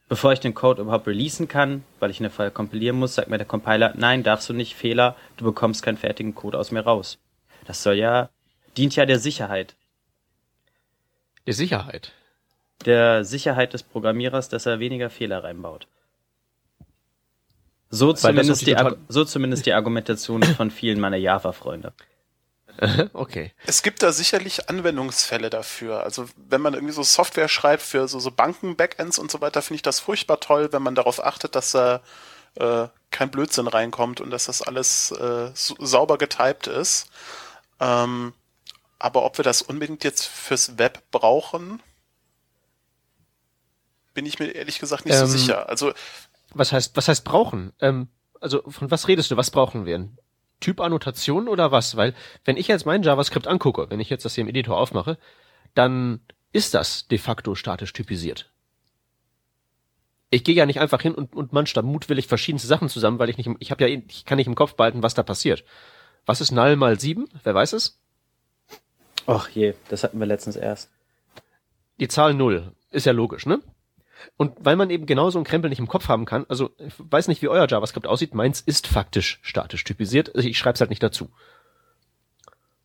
[0.08, 3.38] Bevor ich den Code überhaupt releasen kann, weil ich eine File kompilieren muss, sagt mir
[3.38, 7.18] der Compiler, nein, darfst du nicht, Fehler, du bekommst keinen fertigen Code aus mir raus.
[7.64, 8.30] Das soll ja,
[8.76, 9.74] dient ja der Sicherheit.
[11.44, 12.12] Der Sicherheit?
[12.84, 15.88] Der Sicherheit des Programmierers, dass er weniger Fehler reinbaut.
[17.90, 18.76] So zumindest, die,
[19.08, 21.92] so zumindest die Argumentation von vielen meiner Java-Freunde.
[23.14, 23.52] okay.
[23.66, 26.02] Es gibt da sicherlich Anwendungsfälle dafür.
[26.02, 29.76] Also wenn man irgendwie so Software schreibt für so, so Banken-Backends und so weiter, finde
[29.76, 32.02] ich das furchtbar toll, wenn man darauf achtet, dass da
[32.56, 37.08] äh, kein Blödsinn reinkommt und dass das alles äh, so, sauber getypt ist.
[37.80, 38.34] Ähm,
[38.98, 41.82] aber ob wir das unbedingt jetzt fürs Web brauchen?
[44.16, 45.68] bin ich mir ehrlich gesagt nicht ähm, so sicher.
[45.68, 45.92] Also
[46.58, 47.72] was heißt, was heißt brauchen?
[47.80, 48.08] Ähm,
[48.40, 49.36] also von was redest du?
[49.36, 50.08] Was brauchen wir?
[50.60, 51.96] Typannotation oder was?
[51.96, 55.18] Weil wenn ich jetzt mein JavaScript angucke, wenn ich jetzt das hier im Editor aufmache,
[55.74, 56.20] dann
[56.52, 58.50] ist das de facto statisch typisiert.
[60.30, 63.28] Ich gehe ja nicht einfach hin und, und manch da mutwillig verschiedenste Sachen zusammen, weil
[63.30, 65.64] ich nicht, ich habe ja, ich kann nicht im Kopf behalten, was da passiert.
[66.24, 67.28] Was ist null mal sieben?
[67.44, 68.00] Wer weiß es?
[69.26, 70.90] Ach je, das hatten wir letztens erst.
[72.00, 73.60] Die Zahl null ist ja logisch, ne?
[74.36, 76.94] Und weil man eben genau so einen Krempel nicht im Kopf haben kann, also ich
[76.98, 80.80] weiß nicht, wie euer JavaScript aussieht, meins ist faktisch statisch typisiert, also ich schreibe es
[80.80, 81.30] halt nicht dazu.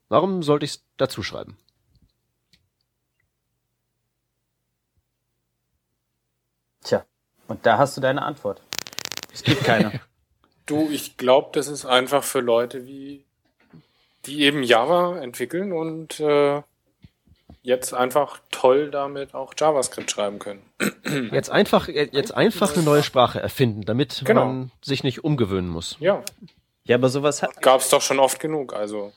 [0.09, 1.57] Warum sollte ich es dazu schreiben?
[6.83, 7.05] Tja,
[7.47, 8.61] und da hast du deine Antwort.
[9.33, 10.01] Es gibt keine.
[10.65, 13.25] du, ich glaube, das ist einfach für Leute wie
[14.25, 16.61] die eben Java entwickeln und äh,
[17.63, 20.61] jetzt einfach toll damit auch JavaScript schreiben können.
[21.31, 24.45] Jetzt einfach, jetzt einfach eine neue Sprache erfinden, damit genau.
[24.45, 25.97] man sich nicht umgewöhnen muss.
[25.99, 26.23] Ja.
[26.83, 27.61] Ja, aber sowas hat.
[27.61, 29.13] Gab's doch schon oft genug, also.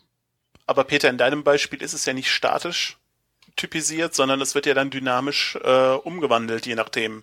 [0.67, 2.99] Aber Peter, in deinem Beispiel ist es ja nicht statisch
[3.57, 7.23] typisiert, sondern es wird ja dann dynamisch äh, umgewandelt, je nachdem.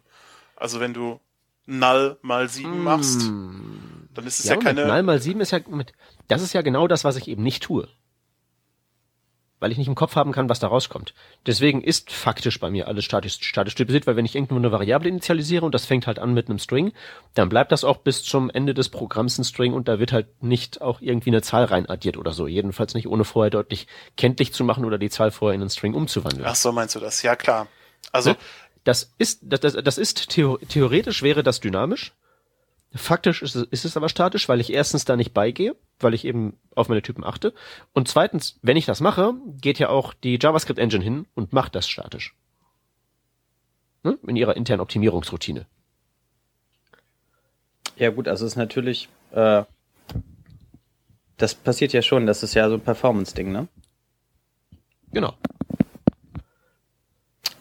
[0.56, 1.20] Also wenn du
[1.66, 2.84] null mal sieben mm.
[2.84, 4.88] machst, dann ist es ja, ja keine.
[4.88, 5.94] Null mal sieben ist ja mit,
[6.28, 7.88] das ist ja genau das, was ich eben nicht tue
[9.62, 11.14] weil ich nicht im Kopf haben kann, was da rauskommt.
[11.46, 15.08] Deswegen ist faktisch bei mir alles statisch, statisch typisiert, weil wenn ich irgendwo eine Variable
[15.08, 16.92] initialisiere und das fängt halt an mit einem String,
[17.36, 20.44] dann bleibt das auch bis zum Ende des Programms ein String und da wird halt
[20.44, 22.48] nicht auch irgendwie eine Zahl rein addiert oder so.
[22.48, 23.86] Jedenfalls nicht ohne vorher deutlich
[24.18, 26.46] kenntlich zu machen oder die Zahl vorher in einen String umzuwandeln.
[26.46, 27.22] Ach so, meinst du das?
[27.22, 27.68] Ja, klar.
[28.12, 28.32] Also.
[28.32, 28.38] Ne?
[28.84, 32.14] Das ist, das, das, das ist theoretisch wäre das dynamisch.
[32.96, 36.26] Faktisch ist es, ist es aber statisch, weil ich erstens da nicht beigehe, weil ich
[36.26, 37.54] eben auf meine Typen achte.
[37.94, 41.76] Und zweitens, wenn ich das mache, geht ja auch die JavaScript Engine hin und macht
[41.76, 42.36] das statisch.
[44.04, 44.18] Ne?
[44.26, 45.66] In ihrer internen Optimierungsroutine.
[47.98, 49.64] Ja gut, also es ist natürlich, äh,
[51.38, 53.68] das passiert ja schon, das ist ja so ein Performance-Ding, ne?
[55.12, 55.34] Genau.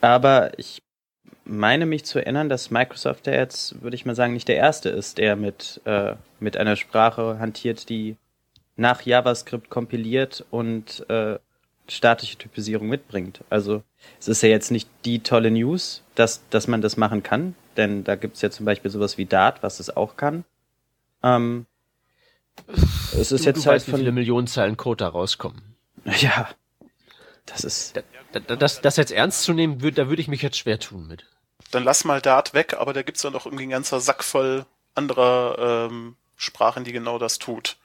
[0.01, 0.83] Aber ich
[1.45, 4.89] meine mich zu erinnern, dass Microsoft ja jetzt, würde ich mal sagen, nicht der erste
[4.89, 8.17] ist, der mit, äh, mit einer Sprache hantiert, die
[8.81, 11.39] nach JavaScript kompiliert und äh,
[11.89, 13.41] statische Typisierung mitbringt.
[13.51, 13.83] Also
[14.19, 18.05] es ist ja jetzt nicht die tolle News, dass, dass man das machen kann, denn
[18.05, 20.45] da gibt's ja zum Beispiel sowas wie Dart, was es auch kann.
[21.23, 21.67] Ähm,
[23.13, 25.63] es ist du, jetzt du halt weißt, von wie viele Millionen Zeilen Code da rauskommen.
[26.21, 26.49] Ja,
[27.47, 28.03] das ist.
[28.33, 31.09] Das, das, das jetzt ernst zu nehmen, würd, da würde ich mich jetzt schwer tun
[31.09, 31.27] mit
[31.71, 34.67] dann lass mal Dart weg, aber da gibt's dann noch irgendwie ein ganzer Sack voll
[34.95, 37.77] anderer ähm, Sprachen, die genau das tut.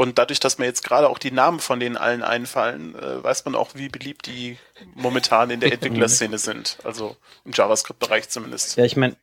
[0.00, 3.44] Und dadurch, dass mir jetzt gerade auch die Namen von denen allen einfallen, äh, weiß
[3.44, 4.56] man auch, wie beliebt die
[4.94, 6.78] momentan in der Entwicklerszene sind.
[6.84, 8.78] Also im JavaScript-Bereich zumindest.
[8.78, 9.16] Ja, ich meine,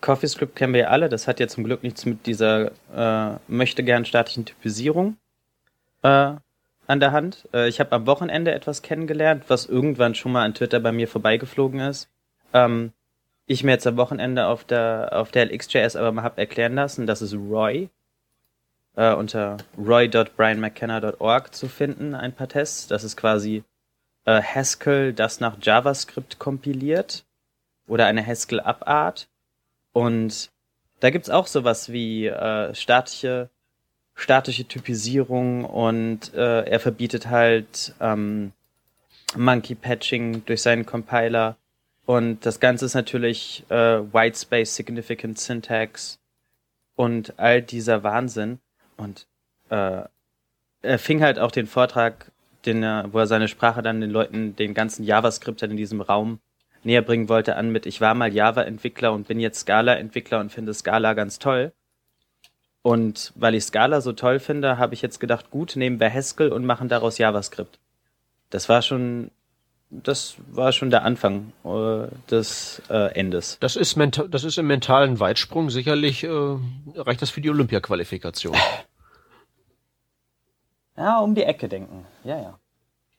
[0.00, 1.08] CoffeeScript kennen wir ja alle.
[1.08, 5.16] Das hat ja zum Glück nichts mit dieser äh, möchte gern statischen Typisierung
[6.02, 6.08] äh,
[6.88, 7.48] an der Hand.
[7.54, 11.06] Äh, ich habe am Wochenende etwas kennengelernt, was irgendwann schon mal an Twitter bei mir
[11.06, 12.08] vorbeigeflogen ist
[12.52, 12.92] ähm,
[13.46, 17.06] ich mir jetzt am Wochenende auf der auf der LXJS aber mal hab erklären lassen,
[17.06, 17.88] das ist Roy
[18.96, 22.86] äh, unter roy.brianmckenna.org zu finden, ein paar Tests.
[22.88, 23.62] Das ist quasi
[24.24, 27.24] äh, Haskell, das nach JavaScript kompiliert
[27.86, 29.28] oder eine Haskell-Abart.
[29.92, 30.50] Und
[31.00, 33.50] da gibt's auch sowas wie äh, statische
[34.18, 38.52] statische Typisierung und äh, er verbietet halt ähm,
[39.36, 41.58] Monkey Patching durch seinen Compiler
[42.06, 43.74] und das Ganze ist natürlich äh,
[44.12, 46.18] White Space Significant Syntax
[46.94, 48.58] und all dieser Wahnsinn.
[48.96, 49.26] Und
[49.70, 50.02] äh,
[50.82, 52.30] er fing halt auch den Vortrag,
[52.64, 56.40] den er, wo er seine Sprache dann den Leuten, den ganzen JavaScriptern in diesem Raum
[56.82, 60.72] näher bringen wollte, an mit, ich war mal Java-Entwickler und bin jetzt Scala-Entwickler und finde
[60.72, 61.72] Scala ganz toll.
[62.82, 66.52] Und weil ich Scala so toll finde, habe ich jetzt gedacht, gut, nehmen wir Haskell
[66.52, 67.80] und machen daraus JavaScript.
[68.50, 69.32] Das war schon
[69.90, 73.58] das war schon der Anfang äh, des äh, Endes.
[73.60, 76.28] Das ist, mental, das ist im mentalen Weitsprung sicherlich, äh,
[76.96, 78.56] reicht das für die Olympia-Qualifikation.
[80.96, 82.06] Ja, um die Ecke denken.
[82.24, 82.58] Ja, ja.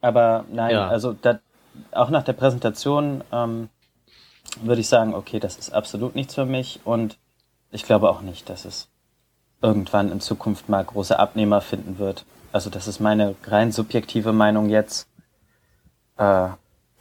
[0.00, 0.88] Aber nein, ja.
[0.88, 1.40] also da,
[1.92, 3.68] auch nach der Präsentation ähm,
[4.62, 7.18] würde ich sagen, okay, das ist absolut nichts für mich und
[7.70, 8.88] ich glaube auch nicht, dass es
[9.60, 12.24] irgendwann in Zukunft mal große Abnehmer finden wird.
[12.52, 15.07] Also das ist meine rein subjektive Meinung jetzt.
[16.18, 16.48] Äh,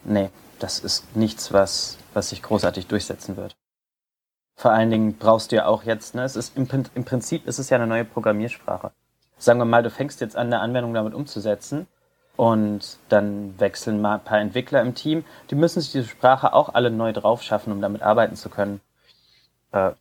[0.03, 3.55] nee, das ist nichts, was, was sich großartig durchsetzen wird.
[4.55, 7.59] Vor allen Dingen brauchst du ja auch jetzt, ne, es ist im, im Prinzip ist
[7.59, 8.91] es ja eine neue Programmiersprache.
[9.37, 11.85] Sagen wir mal, du fängst jetzt an, eine Anwendung damit umzusetzen
[12.37, 15.25] und dann wechseln mal ein paar Entwickler im Team.
[15.51, 18.81] Die müssen sich diese Sprache auch alle neu drauf schaffen, um damit arbeiten zu können.
[19.71, 19.91] Äh,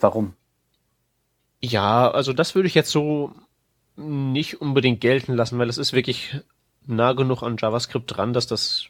[0.00, 0.34] warum?
[1.60, 3.32] Ja, also das würde ich jetzt so
[3.96, 6.40] nicht unbedingt gelten lassen, weil es ist wirklich
[6.86, 8.86] nah genug an JavaScript dran, dass das,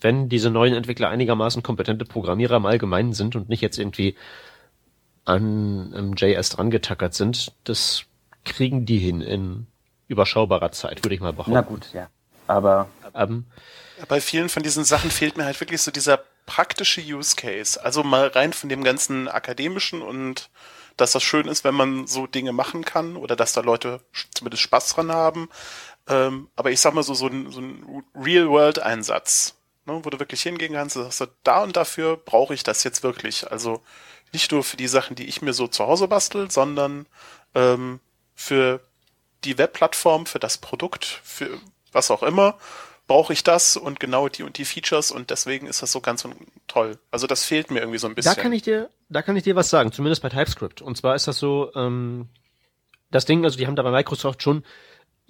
[0.00, 4.16] wenn diese neuen Entwickler einigermaßen kompetente Programmierer im Allgemeinen sind und nicht jetzt irgendwie
[5.24, 8.04] an JS dran getackert sind, das
[8.44, 9.66] kriegen die hin in
[10.08, 11.52] überschaubarer Zeit, würde ich mal behaupten.
[11.52, 12.08] Na gut, ja.
[12.46, 13.44] Aber ähm,
[14.08, 17.82] bei vielen von diesen Sachen fehlt mir halt wirklich so dieser praktische Use Case.
[17.82, 20.50] Also mal rein von dem ganzen akademischen und
[20.96, 24.00] dass das schön ist, wenn man so Dinge machen kann oder dass da Leute
[24.34, 25.48] zumindest Spaß dran haben.
[26.10, 29.54] Ähm, aber ich sag mal so, so ein, so ein Real-World-Einsatz,
[29.86, 33.02] ne, wo du wirklich hingehen kannst, sagst du, da und dafür brauche ich das jetzt
[33.02, 33.50] wirklich.
[33.50, 33.80] Also
[34.32, 37.06] nicht nur für die Sachen, die ich mir so zu Hause bastel, sondern
[37.54, 38.00] ähm,
[38.34, 38.80] für
[39.44, 41.48] die Webplattform, für das Produkt, für
[41.92, 42.58] was auch immer,
[43.06, 46.26] brauche ich das und genau die und die Features und deswegen ist das so ganz
[46.68, 46.98] toll.
[47.10, 48.34] Also das fehlt mir irgendwie so ein bisschen.
[48.34, 50.82] Da kann ich dir, da kann ich dir was sagen, zumindest bei TypeScript.
[50.82, 52.28] Und zwar ist das so, ähm,
[53.10, 54.64] das Ding, also die haben da bei Microsoft schon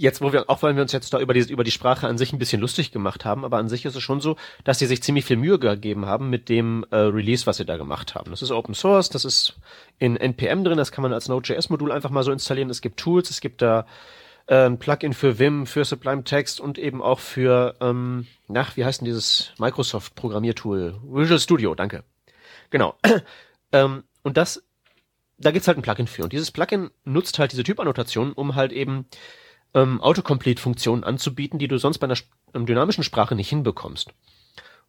[0.00, 2.16] jetzt, wo wir, auch weil wir uns jetzt da über die, über die Sprache an
[2.16, 4.86] sich ein bisschen lustig gemacht haben, aber an sich ist es schon so, dass sie
[4.86, 8.30] sich ziemlich viel Mühe gegeben haben mit dem äh, Release, was sie da gemacht haben.
[8.30, 9.56] Das ist Open Source, das ist
[9.98, 12.70] in NPM drin, das kann man als Node.js-Modul einfach mal so installieren.
[12.70, 13.86] Es gibt Tools, es gibt da
[14.46, 18.86] äh, ein Plugin für Vim, für Sublime Text und eben auch für, ähm, nach, wie
[18.86, 20.98] heißt denn dieses Microsoft-Programmiertool?
[21.04, 22.04] Visual Studio, danke.
[22.70, 22.94] Genau.
[23.72, 24.62] ähm, und das,
[25.36, 26.24] da gibt's halt ein Plugin für.
[26.24, 29.04] Und dieses Plugin nutzt halt diese Typannotation, um halt eben
[29.74, 32.18] ähm, Autocomplete-Funktionen anzubieten, die du sonst bei einer
[32.54, 34.10] ähm, dynamischen Sprache nicht hinbekommst.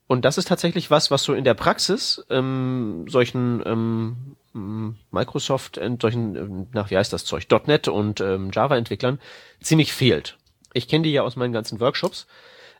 [0.07, 5.95] Und das ist tatsächlich was, was so in der Praxis ähm, solchen ähm, Microsoft, äh,
[6.01, 9.19] solchen, ähm, nach wie heißt das Zeug, .NET und ähm, Java-Entwicklern
[9.61, 10.37] ziemlich fehlt.
[10.73, 12.27] Ich kenne die ja aus meinen ganzen Workshops.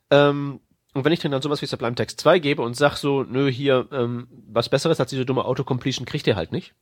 [0.09, 0.59] Ähm,
[0.93, 3.49] und wenn ich dann, dann sowas wie Sublime Text 2 gebe und sag so, nö,
[3.49, 6.73] hier, ähm, was Besseres als diese dumme Autocompletion kriegt ihr halt nicht,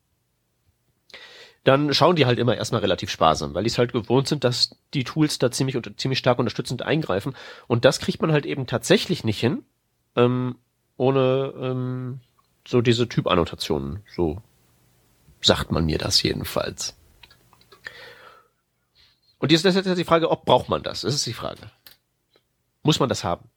[1.64, 4.76] dann schauen die halt immer erstmal relativ sparsam, weil die es halt gewohnt sind, dass
[4.94, 7.36] die Tools da ziemlich, ziemlich stark unterstützend eingreifen.
[7.68, 9.64] Und das kriegt man halt eben tatsächlich nicht hin,
[10.16, 10.56] ähm,
[10.98, 12.20] ohne ähm,
[12.68, 14.04] so diese Typannotationen.
[14.16, 14.42] So
[15.42, 16.96] sagt man mir das jedenfalls.
[19.40, 21.02] Und jetzt ist jetzt die Frage, ob braucht man das?
[21.02, 21.72] Das ist die Frage.
[22.84, 23.50] Muss man das haben?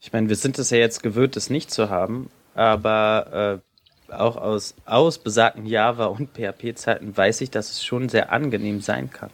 [0.00, 3.73] Ich meine, wir sind es ja jetzt gewöhnt, es nicht zu haben, aber äh,
[4.10, 9.10] auch aus, aus besagten Java- und PHP-Zeiten weiß ich, dass es schon sehr angenehm sein
[9.10, 9.30] kann.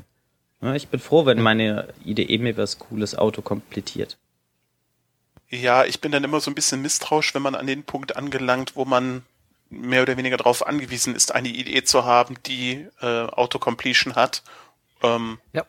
[0.74, 4.18] Ich bin froh, wenn meine IDE mir was Cooles Auto komplettiert.
[5.48, 8.76] Ja, ich bin dann immer so ein bisschen misstrauisch, wenn man an den Punkt angelangt,
[8.76, 9.24] wo man
[9.70, 14.42] mehr oder weniger darauf angewiesen ist, eine IDE zu haben, die äh, Autocompletion hat.
[15.02, 15.64] Ähm, ja.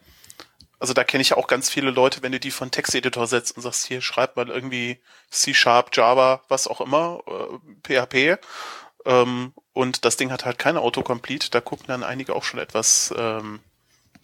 [0.80, 3.62] Also da kenne ich auch ganz viele Leute, wenn du die von Texteditor setzt und
[3.62, 5.00] sagst, hier schreib mal irgendwie
[5.30, 8.40] C-Sharp, Java, was auch immer, äh, PHP
[9.06, 11.50] ähm, und das Ding hat halt keine Autocomplete.
[11.50, 13.60] Da gucken dann einige auch schon etwas ähm,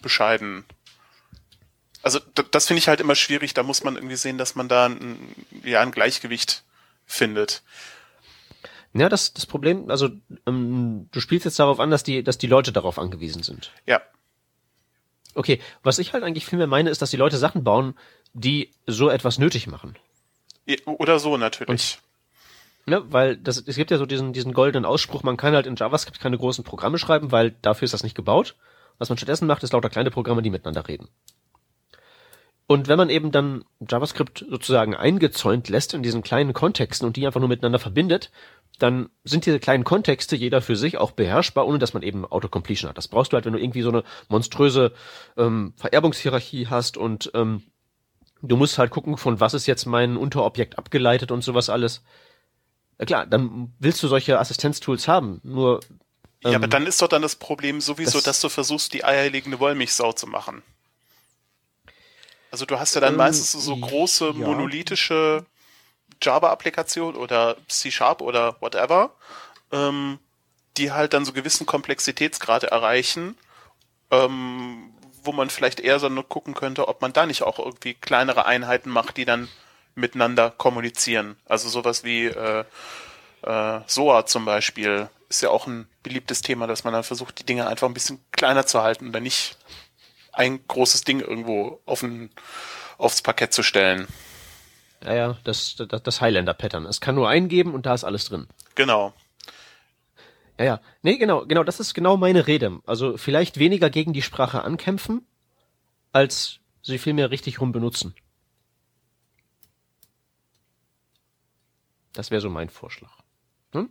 [0.02, 0.64] bescheiden.
[2.02, 2.20] Also
[2.50, 3.54] das finde ich halt immer schwierig.
[3.54, 6.64] Da muss man irgendwie sehen, dass man da ein, ja, ein Gleichgewicht
[7.06, 7.62] findet.
[8.94, 10.10] Ja, das, das Problem, also
[10.46, 13.72] ähm, du spielst jetzt darauf an, dass die, dass die Leute darauf angewiesen sind.
[13.86, 14.00] Ja.
[15.34, 17.96] Okay, was ich halt eigentlich viel mehr meine, ist, dass die Leute Sachen bauen,
[18.32, 19.96] die so etwas nötig machen.
[20.84, 21.98] Oder so natürlich.
[22.88, 25.76] Ne, weil das, es gibt ja so diesen, diesen goldenen Ausspruch, man kann halt in
[25.76, 28.56] JavaScript keine großen Programme schreiben, weil dafür ist das nicht gebaut.
[28.96, 31.08] Was man stattdessen macht, ist lauter kleine Programme, die miteinander reden.
[32.66, 37.26] Und wenn man eben dann JavaScript sozusagen eingezäunt lässt in diesen kleinen Kontexten und die
[37.26, 38.30] einfach nur miteinander verbindet,
[38.78, 42.88] dann sind diese kleinen Kontexte jeder für sich auch beherrschbar, ohne dass man eben Autocompletion
[42.88, 42.96] hat.
[42.96, 44.92] Das brauchst du halt, wenn du irgendwie so eine monströse
[45.36, 47.64] ähm, Vererbungshierarchie hast und ähm,
[48.40, 52.02] du musst halt gucken, von was ist jetzt mein Unterobjekt abgeleitet und sowas alles.
[53.06, 55.40] Klar, dann willst du solche Assistenztools haben.
[55.44, 55.80] Nur
[56.42, 59.04] ja, aber ähm, dann ist doch dann das Problem sowieso, das, dass du versuchst, die
[59.04, 60.62] eierlegende Wollmilchsau zu machen.
[62.50, 64.32] Also du hast ja dann ähm, meistens so große ja.
[64.32, 65.44] monolithische
[66.22, 69.12] Java-Applikationen oder C-Sharp oder whatever,
[69.72, 70.18] ähm,
[70.76, 73.36] die halt dann so gewissen Komplexitätsgrade erreichen,
[74.10, 74.92] ähm,
[75.22, 78.46] wo man vielleicht eher so nur gucken könnte, ob man da nicht auch irgendwie kleinere
[78.46, 79.48] Einheiten macht, die dann
[79.98, 81.36] miteinander kommunizieren.
[81.46, 82.64] Also sowas wie äh,
[83.42, 87.44] äh, SOA zum Beispiel ist ja auch ein beliebtes Thema, dass man dann versucht, die
[87.44, 89.58] Dinge einfach ein bisschen kleiner zu halten oder nicht
[90.32, 92.30] ein großes Ding irgendwo auf ein,
[92.96, 94.06] aufs Parkett zu stellen.
[95.04, 96.86] Ja, ja, das, das, das Highlander-Pattern.
[96.86, 98.48] Es kann nur eingeben und da ist alles drin.
[98.74, 99.12] Genau.
[100.58, 100.80] Ja, ja.
[101.02, 102.80] Nee, genau, genau, das ist genau meine Rede.
[102.86, 105.26] Also vielleicht weniger gegen die Sprache ankämpfen,
[106.12, 108.14] als sie vielmehr richtig rum benutzen.
[112.18, 113.12] Das wäre so mein Vorschlag.
[113.70, 113.90] Hm?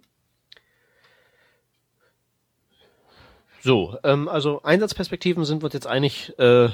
[3.62, 6.68] So, ähm, also Einsatzperspektiven sind wir uns jetzt einig, äh,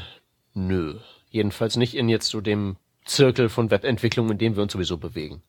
[0.55, 0.99] nö.
[1.29, 5.43] Jedenfalls nicht in jetzt so dem Zirkel von Webentwicklung, in dem wir uns sowieso bewegen.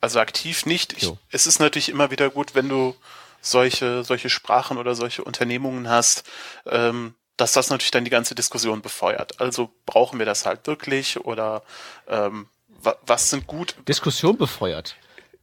[0.00, 0.92] Also aktiv nicht.
[0.92, 2.94] Ich, es ist natürlich immer wieder gut, wenn du
[3.40, 6.22] solche, solche Sprachen oder solche Unternehmungen hast,
[6.66, 9.40] ähm, dass das natürlich dann die ganze Diskussion befeuert.
[9.40, 11.64] Also brauchen wir das halt wirklich oder
[12.06, 12.46] ähm,
[13.06, 13.74] was sind gut?
[13.88, 14.96] Diskussion befeuert.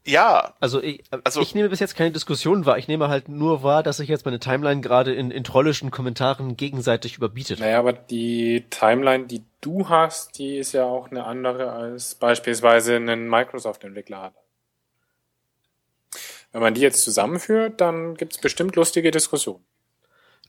[0.06, 2.78] Ja, Also ich, Also- ich nehme bis jetzt keine Diskussion wahr.
[2.78, 6.56] Ich nehme halt nur wahr, dass sich jetzt meine Timeline gerade in, in trollischen Kommentaren
[6.56, 7.60] gegenseitig überbietet.
[7.60, 12.96] Naja, aber die Timeline, die du hast, die ist ja auch eine andere als beispielsweise
[12.96, 14.34] ein Microsoft-Entwickler hat.
[16.54, 19.64] Wenn man die jetzt zusammenführt, dann gibt's bestimmt lustige Diskussionen.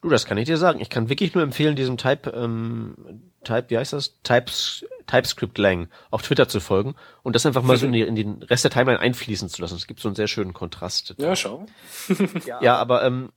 [0.01, 0.81] Du, das kann ich dir sagen.
[0.81, 2.95] Ich kann wirklich nur empfehlen, diesem Type, ähm,
[3.43, 4.21] Type, wie heißt das?
[4.23, 6.95] Types, TypeScript Lang auf Twitter zu folgen
[7.25, 9.75] und das einfach mal so in, die, in den Rest der Timeline einfließen zu lassen.
[9.77, 11.15] Es gibt so einen sehr schönen Kontrast.
[11.19, 11.67] Ja, schau.
[12.61, 13.33] Ja, aber ähm,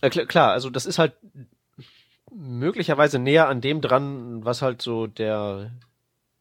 [0.00, 1.14] äh, kl- klar, also das ist halt
[2.32, 5.70] möglicherweise näher an dem dran, was halt so der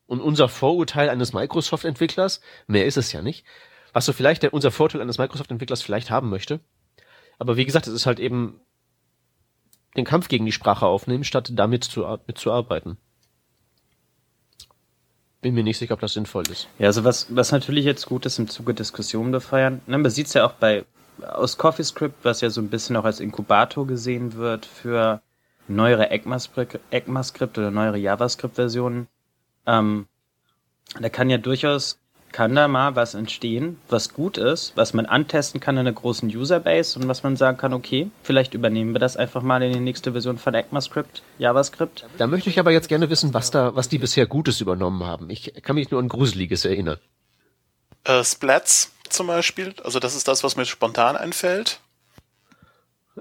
[0.05, 3.45] und unser Vorurteil eines Microsoft-Entwicklers, mehr ist es ja nicht,
[3.93, 6.59] was so vielleicht der, unser Vorteil eines Microsoft-Entwicklers vielleicht haben möchte.
[7.39, 8.59] Aber wie gesagt, es ist halt eben
[9.95, 12.97] den Kampf gegen die Sprache aufnehmen, statt damit zu, ar- mitzuarbeiten.
[15.43, 16.67] Bin mir nicht sicher, ob das sinnvoll ist.
[16.79, 20.27] Ja, also was, was natürlich jetzt gut ist im Zuge Diskussionen befeuern, ne, man sieht
[20.27, 20.85] es ja auch bei
[21.21, 25.21] aus CoffeeScript, was ja so ein bisschen auch als Inkubator gesehen wird für
[25.67, 29.07] neuere ECMAScript, ECMAScript oder neuere JavaScript-Versionen.
[29.67, 30.07] Ähm,
[30.99, 31.99] da kann ja durchaus,
[32.33, 36.27] kann da mal was entstehen, was gut ist, was man antesten kann in einer großen
[36.27, 39.79] Userbase und was man sagen kann, okay, vielleicht übernehmen wir das einfach mal in die
[39.79, 42.05] nächste Version von ECMAScript, JavaScript.
[42.17, 45.29] Da möchte ich aber jetzt gerne wissen, was da, was die bisher Gutes übernommen haben.
[45.29, 46.97] Ich kann mich nur an Gruseliges erinnern.
[48.03, 49.73] äh, Splats zum Beispiel.
[49.83, 51.79] Also das ist das, was mir spontan einfällt.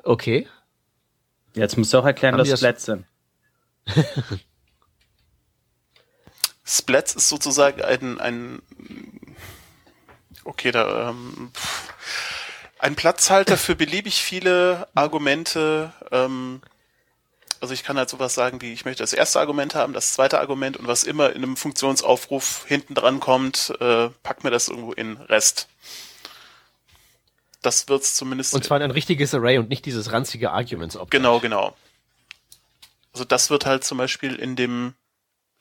[0.03, 0.49] Okay.
[1.55, 3.05] Jetzt musst du auch erklären, Haben was Splats sind.
[6.73, 8.63] Splats ist sozusagen ein, ein
[10.45, 11.51] okay, da ähm,
[12.79, 15.93] ein Platzhalter für beliebig viele Argumente.
[16.11, 16.63] Ähm,
[17.61, 20.41] also ich kann halt sowas sagen wie, ich möchte das erste Argument haben, das zweite
[20.41, 24.93] Argument und was immer in einem Funktionsaufruf hinten dran kommt, äh, pack mir das irgendwo
[24.93, 25.69] in Rest.
[27.61, 28.55] Das wird's zumindest.
[28.55, 31.13] Und zwar in ein richtiges Array und nicht dieses ranzige Arguments Object.
[31.13, 31.77] Genau, genau.
[33.13, 34.95] Also das wird halt zum Beispiel in dem,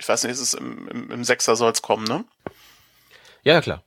[0.02, 2.26] ich weiß nicht, ist es im, im, im Sechser soll's kommen, ne?
[3.44, 3.84] Ja, ja, klar.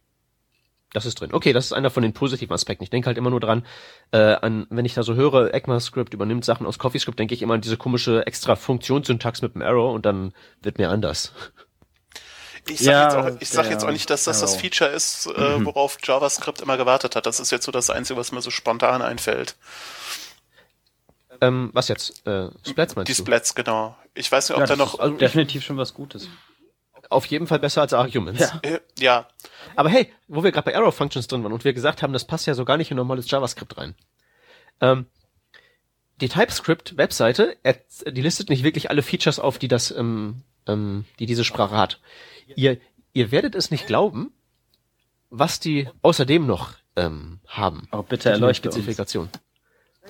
[0.92, 1.30] Das ist drin.
[1.32, 2.84] Okay, das ist einer von den positiven Aspekten.
[2.84, 3.66] Ich denke halt immer nur dran,
[4.12, 7.54] äh, an, wenn ich da so höre, ECMAScript übernimmt Sachen aus CoffeeScript, denke ich immer
[7.54, 11.32] an diese komische extra Funktionssyntax mit dem Arrow und dann wird mir anders.
[12.68, 14.62] Ich sag, Ja, jetzt, auch, ich sag ja, jetzt auch nicht, dass das das genau.
[14.62, 17.26] Feature ist, äh, worauf JavaScript immer gewartet hat.
[17.26, 19.56] Das ist jetzt so das Einzige, was mir so spontan einfällt.
[21.46, 22.26] Ähm, was jetzt?
[22.26, 23.22] Äh, Splats meinst Die du?
[23.22, 23.96] Splats, genau.
[24.14, 24.94] Ich weiß nicht, ob Ja, da das noch...
[24.94, 26.28] ist also definitiv schon was Gutes.
[27.10, 28.40] Auf jeden Fall besser als Arguments.
[28.40, 28.60] Ja.
[28.62, 29.28] Äh, ja,
[29.76, 32.24] Aber hey, wo wir gerade bei Arrow Functions drin waren und wir gesagt haben, das
[32.26, 33.94] passt ja so gar nicht in normales JavaScript rein.
[34.80, 35.06] Ähm,
[36.20, 37.56] die TypeScript-Webseite,
[38.06, 42.00] die listet nicht wirklich alle Features auf, die das, ähm, ähm, die diese Sprache hat.
[42.56, 42.78] Ihr,
[43.12, 44.32] ihr werdet es nicht glauben,
[45.30, 47.88] was die außerdem noch ähm, haben.
[47.92, 48.76] Oh, bitte Die erleuchte uns.
[48.76, 49.28] Spezifikation.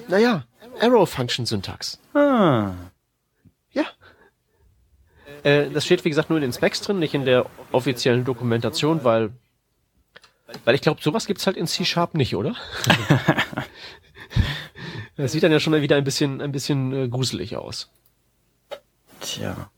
[0.09, 0.45] Naja,
[0.81, 1.99] Arrow Function Syntax.
[2.14, 2.72] Ah,
[3.72, 3.85] Ja.
[5.43, 9.05] Äh, das steht, wie gesagt, nur in den Specs drin, nicht in der offiziellen Dokumentation,
[9.05, 9.31] weil,
[10.64, 12.55] weil ich glaube, sowas gibt's halt in C-Sharp nicht, oder?
[15.16, 17.91] das sieht dann ja schon mal wieder ein bisschen, ein bisschen äh, gruselig aus.
[19.20, 19.70] tja.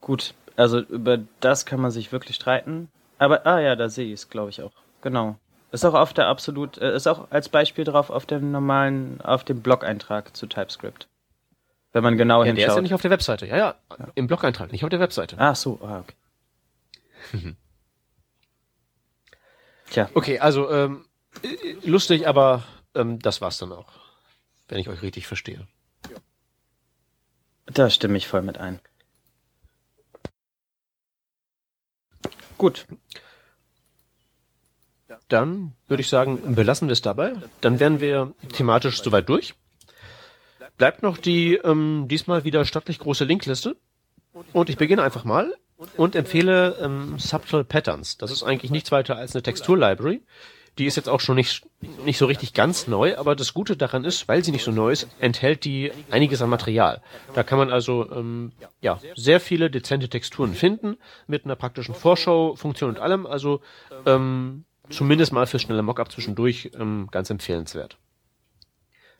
[0.00, 2.90] Gut, also über das kann man sich wirklich streiten.
[3.18, 4.72] Aber, ah ja, da sehe ich es, glaube ich auch.
[5.00, 5.38] Genau.
[5.74, 9.42] Ist auch auf der absolut, äh, ist auch als Beispiel drauf auf dem normalen, auf
[9.42, 11.08] dem Blog-Eintrag zu TypeScript.
[11.92, 12.82] Wenn man genau Ja, der ist ja hinschaut.
[12.84, 13.46] nicht auf der Webseite.
[13.48, 13.74] Ja, ja,
[14.14, 15.34] im Blog-Eintrag, nicht auf der Webseite.
[15.36, 16.14] Ach so, ah, okay.
[19.90, 21.06] Tja, Okay, also ähm,
[21.42, 22.62] äh, lustig, aber
[22.94, 23.88] ähm, das war's dann auch.
[24.68, 25.66] Wenn ich euch richtig verstehe.
[27.66, 28.78] da stimme ich voll mit ein.
[32.58, 32.86] Gut,
[35.34, 37.32] Dann würde ich sagen, belassen wir es dabei.
[37.60, 39.54] Dann wären wir thematisch soweit durch.
[40.78, 43.76] Bleibt noch die ähm, diesmal wieder stattlich große Linkliste.
[44.52, 45.52] Und ich beginne einfach mal
[45.96, 48.16] und empfehle ähm, Subtle Patterns.
[48.16, 50.22] Das ist eigentlich nichts weiter als eine Textur-Library,
[50.78, 51.66] Die ist jetzt auch schon nicht,
[52.04, 54.92] nicht so richtig ganz neu, aber das Gute daran ist, weil sie nicht so neu
[54.92, 57.02] ist, enthält die einiges an Material.
[57.34, 62.90] Da kann man also ähm, ja sehr viele dezente Texturen finden mit einer praktischen Vorschau-Funktion
[62.90, 63.26] und allem.
[63.26, 63.62] Also
[64.06, 67.98] ähm, zumindest mal für schnelle Mockup zwischendurch ähm, ganz empfehlenswert.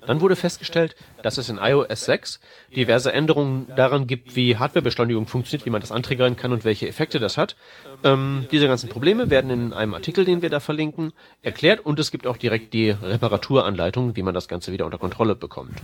[0.06, 2.40] Dann wurde festgestellt, dass es in iOS 6
[2.74, 7.18] diverse Änderungen daran gibt, wie Hardwarebeschleunigung funktioniert, wie man das antriggern kann und welche Effekte
[7.18, 7.56] das hat.
[8.02, 11.12] Ähm, diese ganzen Probleme werden in einem Artikel, den wir da verlinken,
[11.42, 15.34] erklärt und es gibt auch direkt die Reparaturanleitung, wie man das Ganze wieder unter Kontrolle
[15.34, 15.80] bekommt.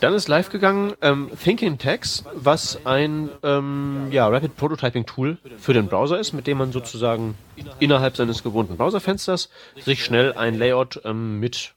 [0.00, 5.72] Dann ist live gegangen ähm, Thinking Text, was ein ähm, ja, Rapid Prototyping Tool für
[5.72, 7.36] den Browser ist, mit dem man sozusagen
[7.80, 11.74] innerhalb seines gewohnten Browserfensters sich schnell ein Layout ähm, mit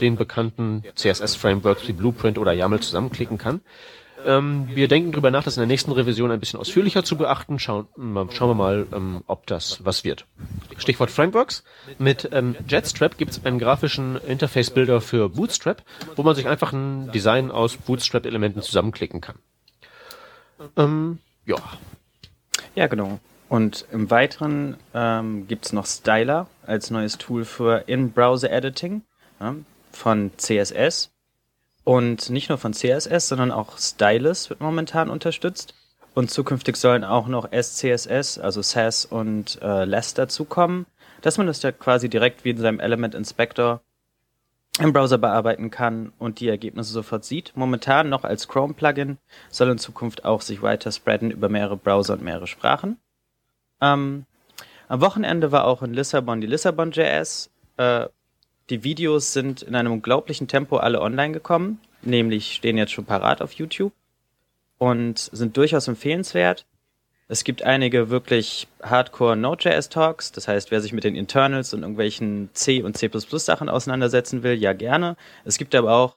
[0.00, 3.60] den bekannten CSS-Frameworks wie Blueprint oder YAML zusammenklicken kann.
[4.26, 7.58] Ähm, wir denken darüber nach, das in der nächsten Revision ein bisschen ausführlicher zu beachten.
[7.58, 10.26] Schauen, schauen wir mal, ähm, ob das was wird.
[10.76, 11.62] Stichwort Frameworks.
[11.98, 15.82] Mit ähm, Jetstrap gibt es einen grafischen Interface-Builder für Bootstrap,
[16.16, 19.36] wo man sich einfach ein Design aus Bootstrap-Elementen zusammenklicken kann.
[20.76, 21.56] Ähm, ja.
[22.74, 23.20] Ja, genau.
[23.48, 29.02] Und im Weiteren ähm, gibt es noch Styler als neues Tool für In-Browser-Editing
[29.40, 29.54] ja,
[29.92, 31.12] von CSS.
[31.86, 35.72] Und nicht nur von CSS, sondern auch Stylus wird momentan unterstützt.
[36.14, 40.86] Und zukünftig sollen auch noch SCSS, also SAS und äh, Less dazukommen,
[41.22, 43.82] dass man das ja quasi direkt wie in seinem Element Inspector
[44.80, 47.52] im Browser bearbeiten kann und die Ergebnisse sofort sieht.
[47.54, 49.18] Momentan noch als Chrome-Plugin,
[49.50, 52.98] soll in Zukunft auch sich weiter spreaden über mehrere Browser und mehrere Sprachen.
[53.80, 54.26] Ähm,
[54.88, 58.08] am Wochenende war auch in Lissabon die Lissabon.js, äh,
[58.70, 63.42] die Videos sind in einem unglaublichen Tempo alle online gekommen, nämlich stehen jetzt schon parat
[63.42, 63.92] auf YouTube
[64.78, 66.66] und sind durchaus empfehlenswert.
[67.28, 71.82] Es gibt einige wirklich Hardcore Node.js Talks, das heißt, wer sich mit den Internals und
[71.82, 75.16] irgendwelchen C und C++ Sachen auseinandersetzen will, ja gerne.
[75.44, 76.16] Es gibt aber auch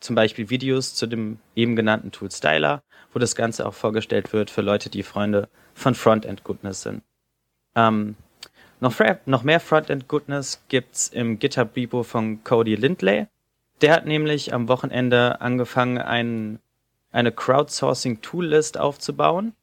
[0.00, 2.82] zum Beispiel Videos zu dem eben genannten Tool Styler,
[3.12, 7.02] wo das Ganze auch vorgestellt wird für Leute, die Freunde von Frontend Goodness sind.
[7.74, 8.16] Ähm,
[8.82, 13.28] noch, noch mehr Frontend-Goodness gibt's im GitHub-Repo von Cody Lindley.
[13.80, 16.58] Der hat nämlich am Wochenende angefangen, ein,
[17.12, 19.54] eine Crowdsourcing-Tool-List aufzubauen,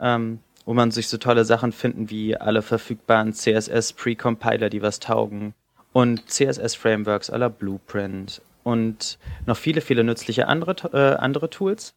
[0.00, 5.54] ähm, wo man sich so tolle Sachen finden wie alle verfügbaren CSS-Precompiler, die was taugen,
[5.94, 11.94] und CSS-Frameworks aller Blueprint und noch viele, viele nützliche andere, äh, andere Tools.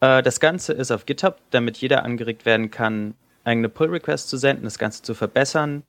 [0.00, 4.64] Äh, das Ganze ist auf GitHub, damit jeder angeregt werden kann, eigene Pull-Requests zu senden,
[4.64, 5.84] das Ganze zu verbessern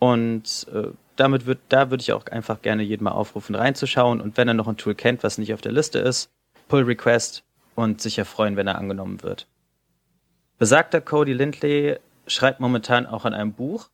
[0.00, 4.20] und äh, damit wird, da würde ich auch einfach gerne jeden mal aufrufen, reinzuschauen.
[4.20, 6.30] Und wenn er noch ein Tool kennt, was nicht auf der Liste ist,
[6.68, 7.44] Pull Request
[7.74, 9.46] und sicher freuen, wenn er angenommen wird.
[10.58, 13.90] Besagter Cody Lindley schreibt momentan auch an einem Buch,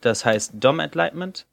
[0.00, 1.46] das heißt DOM Enlightenment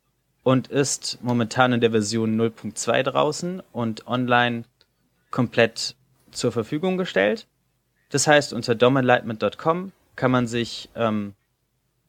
[0.44, 4.64] und ist momentan in der Version 0.2 draußen und online
[5.32, 5.96] komplett
[6.32, 7.48] zur Verfügung gestellt.
[8.10, 11.34] Das heißt, unter domenlightenment.com kann man sich ähm,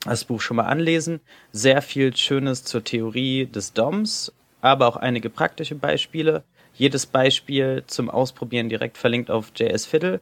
[0.04, 1.20] das Buch schon mal anlesen.
[1.52, 6.44] Sehr viel Schönes zur Theorie des DOMs, aber auch einige praktische Beispiele.
[6.74, 10.20] Jedes Beispiel zum Ausprobieren direkt verlinkt auf JS Fiddle.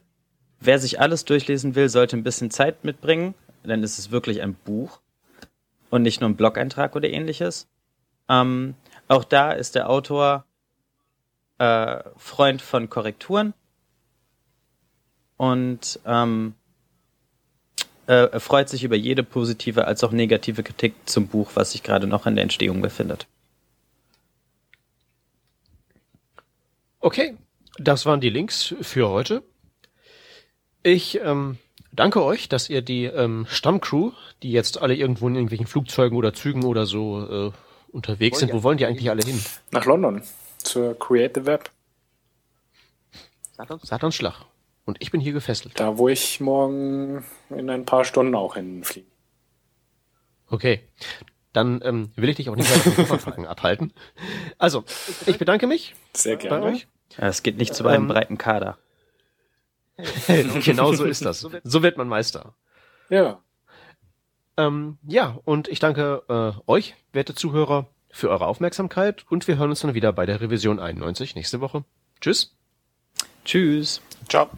[0.59, 4.55] Wer sich alles durchlesen will, sollte ein bisschen Zeit mitbringen, denn es ist wirklich ein
[4.55, 4.99] Buch
[5.89, 7.67] und nicht nur ein Blog-Eintrag oder ähnliches.
[8.27, 8.75] Ähm,
[9.07, 10.45] auch da ist der Autor
[11.59, 13.53] äh, Freund von Korrekturen
[15.37, 16.55] und ähm,
[18.07, 21.83] äh, er freut sich über jede positive als auch negative Kritik zum Buch, was sich
[21.83, 23.27] gerade noch in der Entstehung befindet.
[26.99, 27.37] Okay,
[27.77, 29.43] das waren die Links für heute.
[30.83, 31.57] Ich ähm,
[31.91, 36.33] danke euch, dass ihr die ähm, Stammcrew, die jetzt alle irgendwo in irgendwelchen Flugzeugen oder
[36.33, 37.51] Zügen oder so äh,
[37.91, 39.39] unterwegs sind, wo wollen die eigentlich alle hin?
[39.71, 40.21] Nach London,
[40.57, 41.69] zur Create the Web.
[43.83, 44.45] Satans Schlag.
[44.87, 45.73] Und ich bin hier gefesselt.
[45.75, 49.05] Da, wo ich morgen in ein paar Stunden auch hinfliege.
[50.49, 50.81] Okay.
[51.51, 53.91] Dann ähm, will ich dich auch nicht weiter vom Kofferpacken abhalten.
[54.57, 54.85] Also,
[55.25, 55.93] ich bedanke mich.
[56.13, 56.61] Sehr gerne.
[56.61, 56.87] Bei euch.
[57.17, 58.77] Ja, es geht nicht zu einem ähm, breiten Kader.
[60.63, 61.41] genau so ist das.
[61.41, 62.53] So wird man Meister.
[63.09, 63.41] Ja.
[64.55, 69.69] Ähm, ja, und ich danke äh, euch, werte Zuhörer, für eure Aufmerksamkeit und wir hören
[69.69, 71.83] uns dann wieder bei der Revision 91 nächste Woche.
[72.21, 72.55] Tschüss.
[73.43, 74.01] Tschüss.
[74.29, 74.49] Ciao.